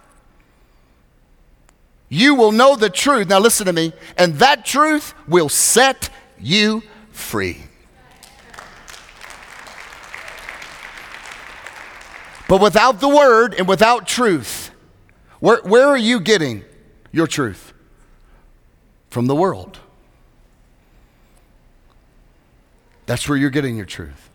[2.09, 3.27] you will know the truth.
[3.27, 3.93] Now, listen to me.
[4.17, 7.63] And that truth will set you free.
[12.47, 14.71] But without the word and without truth,
[15.39, 16.63] Where, where are you getting
[17.11, 17.73] your truth?
[19.09, 19.79] From the world.
[23.05, 24.26] That's where you're getting your truth.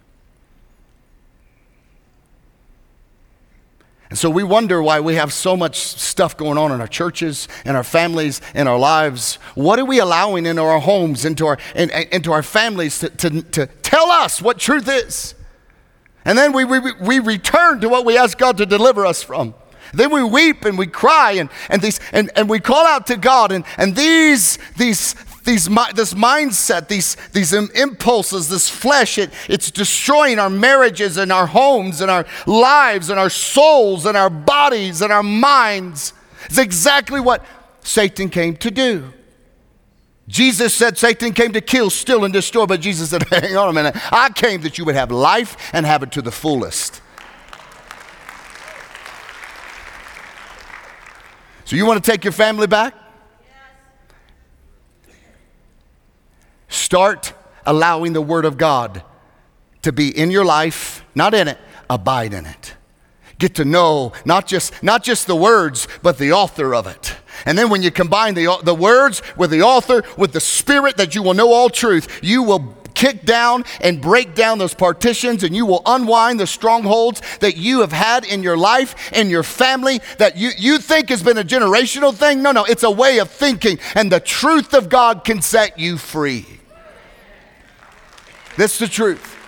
[4.12, 7.48] And so we wonder why we have so much stuff going on in our churches,
[7.64, 9.36] in our families, in our lives.
[9.54, 13.40] What are we allowing into our homes, into our, in, into our families to, to,
[13.40, 15.34] to tell us what truth is?
[16.26, 19.54] And then we, we, we return to what we ask God to deliver us from.
[19.94, 23.16] Then we weep and we cry and, and, these, and, and we call out to
[23.16, 23.50] God.
[23.50, 30.38] And, and these, these these, this mindset, these, these impulses, this flesh, it, it's destroying
[30.38, 35.12] our marriages and our homes and our lives and our souls and our bodies and
[35.12, 36.12] our minds.
[36.46, 37.44] It's exactly what
[37.80, 39.12] Satan came to do.
[40.28, 43.72] Jesus said Satan came to kill, steal, and destroy, but Jesus said, hang on a
[43.72, 43.96] minute.
[44.12, 47.00] I came that you would have life and have it to the fullest.
[51.64, 52.94] So, you want to take your family back?
[56.72, 57.34] Start
[57.66, 59.02] allowing the Word of God
[59.82, 61.58] to be in your life, not in it,
[61.90, 62.74] abide in it.
[63.38, 67.16] Get to know not just, not just the words, but the author of it.
[67.44, 71.14] And then when you combine the, the words with the author, with the spirit that
[71.14, 75.54] you will know all truth, you will kick down and break down those partitions and
[75.54, 80.00] you will unwind the strongholds that you have had in your life, in your family,
[80.18, 82.42] that you, you think has been a generational thing.
[82.42, 83.78] No, no, it's a way of thinking.
[83.94, 86.46] And the truth of God can set you free.
[88.56, 89.38] That's the truth.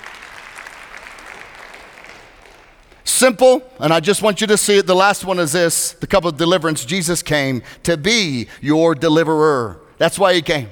[3.04, 4.86] Simple, and I just want you to see it.
[4.86, 6.84] The last one is this the cup of deliverance.
[6.84, 9.80] Jesus came to be your deliverer.
[9.98, 10.68] That's why he came.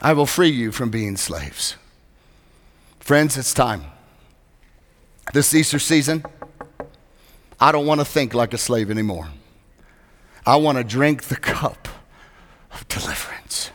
[0.00, 1.76] I will free you from being slaves.
[3.00, 3.84] Friends, it's time.
[5.32, 6.24] This Easter season,
[7.60, 9.28] I don't want to think like a slave anymore.
[10.46, 11.88] I want to drink the cup
[12.72, 13.69] of deliverance.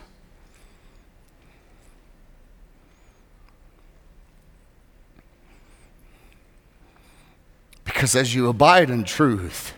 [8.05, 9.73] Because as you abide in truth,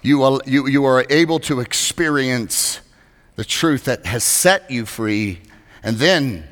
[0.00, 2.80] you are, you, you are able to experience
[3.34, 5.40] the truth that has set you free.
[5.82, 6.46] And then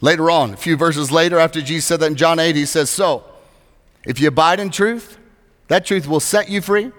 [0.00, 2.88] later on, a few verses later, after Jesus said that in John 8, he says,
[2.88, 3.24] So,
[4.06, 5.18] if you abide in truth,
[5.66, 6.92] that truth will set you free.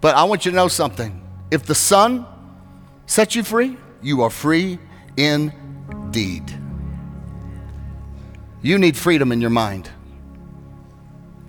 [0.00, 1.22] But I want you to know something.
[1.50, 2.24] If the Son
[3.04, 4.78] sets you free, you are free
[5.18, 6.44] indeed.
[8.62, 9.90] You need freedom in your mind.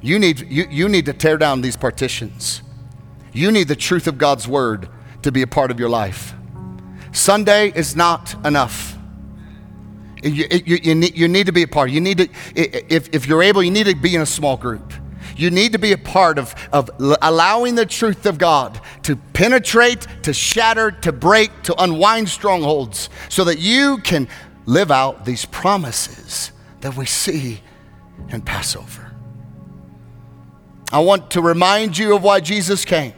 [0.01, 2.61] You need, you, you need to tear down these partitions.
[3.33, 4.87] You need the truth of God's word
[5.23, 6.33] to be a part of your life.
[7.11, 8.97] Sunday is not enough.
[10.21, 11.91] You, you, you, need, you need to be a part.
[11.91, 14.93] You need to, if, if you're able, you need to be in a small group.
[15.37, 16.89] You need to be a part of, of
[17.21, 23.43] allowing the truth of God to penetrate, to shatter, to break, to unwind strongholds so
[23.43, 24.27] that you can
[24.65, 27.61] live out these promises that we see
[28.29, 29.04] in Passover.
[30.95, 33.11] I want to remind you of why Jesus came.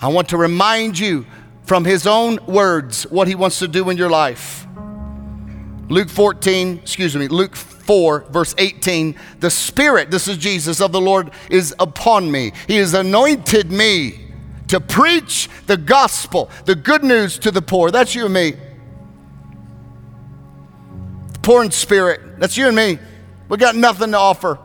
[0.00, 1.26] I want to remind you
[1.64, 4.66] from his own words what he wants to do in your life.
[5.90, 9.16] Luke 14, excuse me, Luke 4, verse 18.
[9.40, 12.52] The Spirit, this is Jesus of the Lord, is upon me.
[12.66, 14.18] He has anointed me
[14.68, 17.90] to preach the gospel, the good news to the poor.
[17.90, 18.52] That's you and me.
[21.34, 22.40] The poor in spirit.
[22.40, 22.98] That's you and me.
[23.50, 24.58] We got nothing to offer.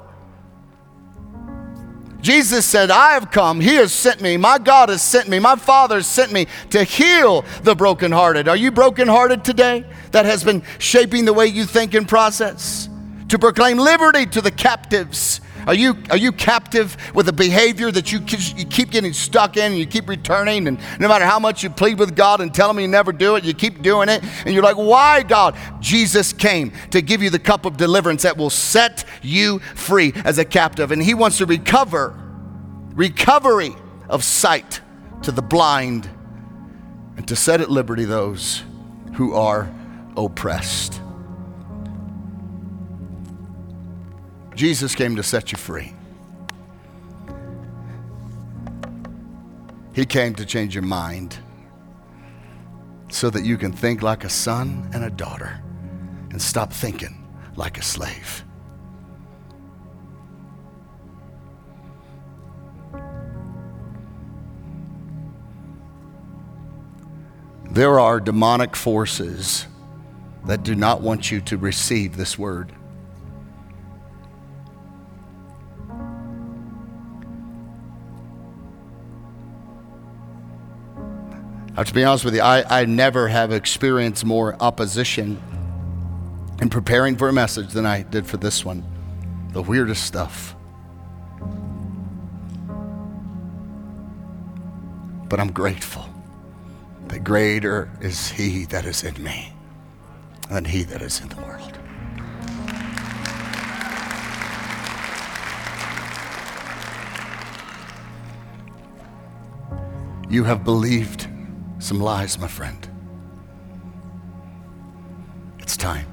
[2.21, 5.55] Jesus said, I have come, He has sent me, my God has sent me, my
[5.55, 8.47] Father has sent me to heal the brokenhearted.
[8.47, 9.85] Are you brokenhearted today?
[10.11, 12.89] That has been shaping the way you think and process.
[13.29, 18.11] To proclaim liberty to the captives are you, are you captive with a behavior that
[18.11, 18.19] you,
[18.55, 20.65] you keep getting stuck in and you keep returning?
[20.67, 23.35] And no matter how much you plead with God and tell Him you never do
[23.35, 24.23] it, you keep doing it.
[24.45, 25.57] And you're like, why, God?
[25.81, 30.37] Jesus came to give you the cup of deliverance that will set you free as
[30.37, 30.91] a captive.
[30.91, 32.17] And He wants to recover,
[32.93, 33.75] recovery
[34.07, 34.79] of sight
[35.23, 36.09] to the blind
[37.17, 38.63] and to set at liberty those
[39.15, 39.69] who are
[40.15, 41.01] oppressed.
[44.57, 45.93] Jesus came to set you free.
[49.93, 51.37] He came to change your mind
[53.09, 55.61] so that you can think like a son and a daughter
[56.31, 57.23] and stop thinking
[57.55, 58.43] like a slave.
[67.69, 69.67] There are demonic forces
[70.47, 72.73] that do not want you to receive this word.
[81.77, 85.39] Uh, to be honest with you, I, I never have experienced more opposition
[86.59, 88.83] in preparing for a message than I did for this one.
[89.53, 90.55] The weirdest stuff.
[95.29, 96.09] But I'm grateful
[97.09, 99.53] that greater is He that is in me
[100.49, 101.77] than He that is in the world.
[110.27, 111.27] You have believed
[111.79, 112.87] some lies, my friend.
[115.59, 116.07] It's time.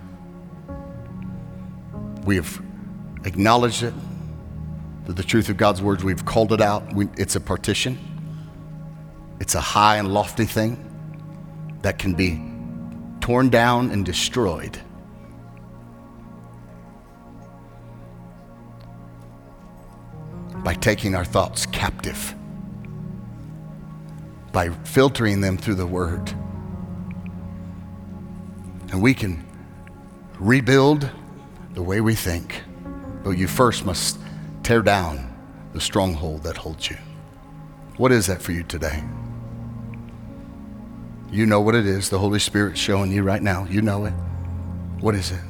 [2.24, 2.60] We have
[3.24, 3.94] acknowledged it,
[5.06, 6.92] that the truth of God's words, we've called it out.
[6.94, 7.98] We, it's a partition,
[9.40, 10.78] it's a high and lofty thing
[11.82, 12.42] that can be
[13.20, 14.78] torn down and destroyed.
[20.62, 22.34] By taking our thoughts captive
[24.54, 26.30] by filtering them through the Word.
[28.92, 29.44] And we can
[30.38, 31.10] rebuild
[31.74, 32.62] the way we think,
[33.24, 34.18] but you first must
[34.62, 35.36] tear down
[35.72, 36.96] the stronghold that holds you.
[37.96, 39.02] What is that for you today?
[41.32, 42.08] You know what it is.
[42.08, 43.66] The Holy Spirit's showing you right now.
[43.68, 44.14] You know it.
[45.00, 45.40] What is it?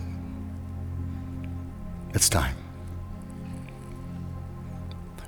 [2.15, 2.57] It's time.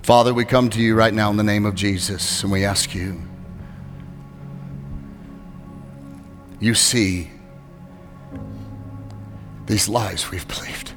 [0.02, 2.94] Father, we come to you right now in the name of Jesus and we ask
[2.94, 3.20] you
[6.60, 7.30] you see
[9.66, 10.92] these lies we've believed.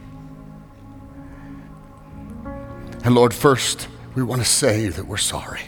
[3.03, 5.61] And Lord, first, we want to say that we're sorry.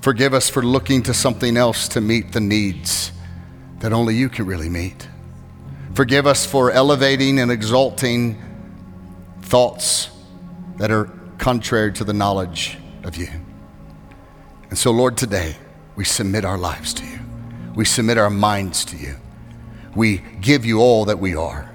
[0.00, 3.12] Forgive us for looking to something else to meet the needs
[3.80, 5.08] that only you can really meet.
[5.94, 8.40] Forgive us for elevating and exalting
[9.42, 10.10] thoughts
[10.76, 13.28] that are contrary to the knowledge of you.
[14.70, 15.56] And so, Lord, today
[15.96, 17.09] we submit our lives to you.
[17.74, 19.16] We submit our minds to you.
[19.94, 21.69] We give you all that we are.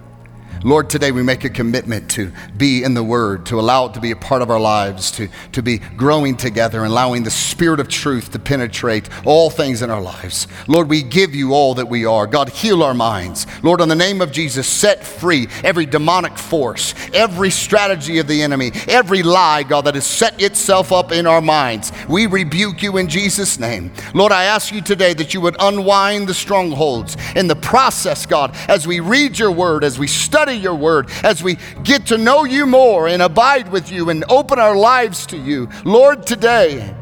[0.65, 4.01] Lord, today we make a commitment to be in the Word, to allow it to
[4.01, 7.79] be a part of our lives, to, to be growing together and allowing the Spirit
[7.79, 10.47] of truth to penetrate all things in our lives.
[10.67, 12.25] Lord, we give you all that we are.
[12.25, 13.45] God, heal our minds.
[13.61, 18.41] Lord, in the name of Jesus, set free every demonic force, every strategy of the
[18.41, 21.91] enemy, every lie, God, that has set itself up in our minds.
[22.09, 23.93] We rebuke you in Jesus' name.
[24.15, 28.55] Lord, I ask you today that you would unwind the strongholds in the process, God,
[28.67, 30.07] as we read your word, as we
[30.55, 34.23] study your word, as we get to know you more and abide with you and
[34.29, 35.67] open our lives to you.
[35.83, 36.95] Lord, today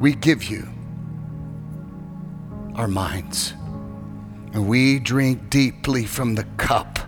[0.00, 0.68] we give you
[2.74, 3.54] our minds
[4.52, 6.98] and we drink deeply from the cup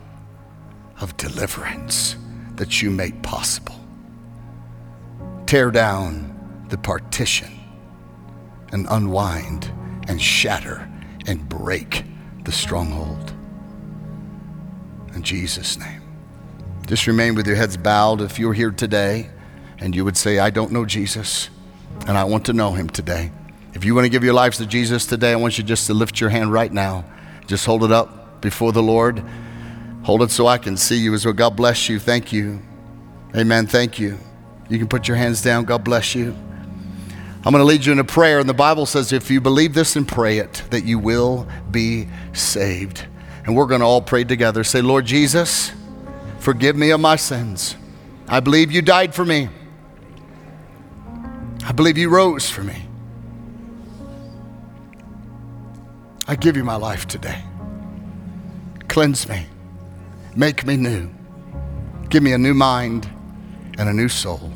[1.00, 2.16] of deliverance
[2.56, 3.74] that you made possible.
[5.46, 7.52] Tear down the partition
[8.72, 9.72] and unwind
[10.08, 10.88] and shatter
[11.26, 12.04] and break
[12.44, 13.33] the stronghold
[15.14, 16.02] in Jesus' name.
[16.86, 19.30] Just remain with your heads bowed if you're here today
[19.78, 21.48] and you would say, I don't know Jesus
[22.06, 23.32] and I want to know him today.
[23.72, 25.94] If you want to give your lives to Jesus today, I want you just to
[25.94, 27.04] lift your hand right now.
[27.46, 29.24] Just hold it up before the Lord.
[30.04, 31.34] Hold it so I can see you as well.
[31.34, 31.98] God bless you.
[31.98, 32.60] Thank you.
[33.34, 33.66] Amen.
[33.66, 34.18] Thank you.
[34.68, 35.64] You can put your hands down.
[35.64, 36.36] God bless you.
[37.46, 39.74] I'm going to lead you in a prayer, and the Bible says if you believe
[39.74, 43.06] this and pray it, that you will be saved.
[43.44, 44.64] And we're going to all pray together.
[44.64, 45.72] Say, Lord Jesus,
[46.38, 47.76] forgive me of my sins.
[48.26, 49.48] I believe you died for me.
[51.66, 52.86] I believe you rose for me.
[56.26, 57.42] I give you my life today.
[58.88, 59.46] Cleanse me.
[60.34, 61.10] Make me new.
[62.08, 63.08] Give me a new mind
[63.78, 64.52] and a new soul.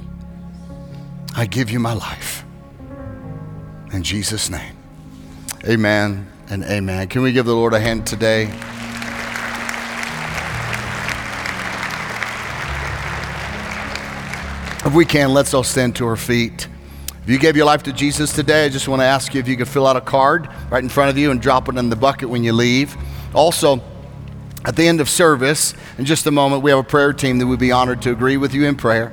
[1.37, 2.45] I give you my life.
[3.93, 4.77] In Jesus' name.
[5.67, 7.09] Amen and amen.
[7.09, 8.51] Can we give the Lord a hand today?
[14.89, 16.67] If we can, let's all stand to our feet.
[17.23, 19.47] If you gave your life to Jesus today, I just want to ask you if
[19.47, 21.91] you could fill out a card right in front of you and drop it in
[21.91, 22.97] the bucket when you leave.
[23.35, 23.83] Also,
[24.65, 27.47] at the end of service, in just a moment, we have a prayer team that
[27.47, 29.13] would be honored to agree with you in prayer.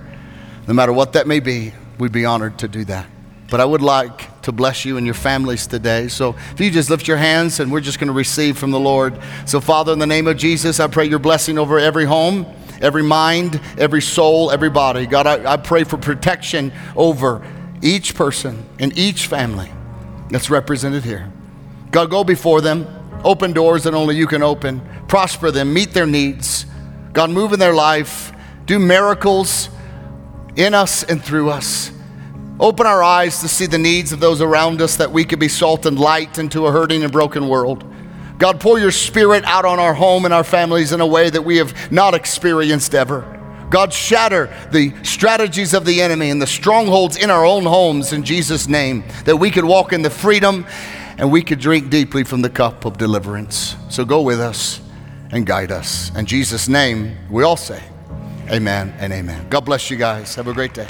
[0.65, 3.05] No matter what that may be, we'd be honored to do that.
[3.51, 6.07] But I would like to bless you and your families today.
[6.07, 8.79] So if you just lift your hands and we're just going to receive from the
[8.79, 9.19] Lord.
[9.45, 12.45] So, Father, in the name of Jesus, I pray your blessing over every home
[12.81, 15.05] every mind, every soul, every body.
[15.05, 17.45] God, I, I pray for protection over
[17.81, 19.71] each person and each family
[20.29, 21.31] that's represented here.
[21.91, 22.87] God, go before them,
[23.23, 26.65] open doors that only you can open, prosper them, meet their needs.
[27.13, 28.33] God, move in their life,
[28.65, 29.69] do miracles
[30.55, 31.91] in us and through us.
[32.59, 35.49] Open our eyes to see the needs of those around us that we could be
[35.49, 37.83] salt and light into a hurting and broken world.
[38.37, 41.41] God, pour your spirit out on our home and our families in a way that
[41.41, 43.31] we have not experienced ever.
[43.69, 48.23] God, shatter the strategies of the enemy and the strongholds in our own homes in
[48.23, 50.65] Jesus' name, that we could walk in the freedom
[51.17, 53.75] and we could drink deeply from the cup of deliverance.
[53.89, 54.81] So go with us
[55.31, 56.15] and guide us.
[56.15, 57.81] In Jesus' name, we all say,
[58.51, 59.49] Amen and amen.
[59.49, 60.35] God bless you guys.
[60.35, 60.87] Have a great day.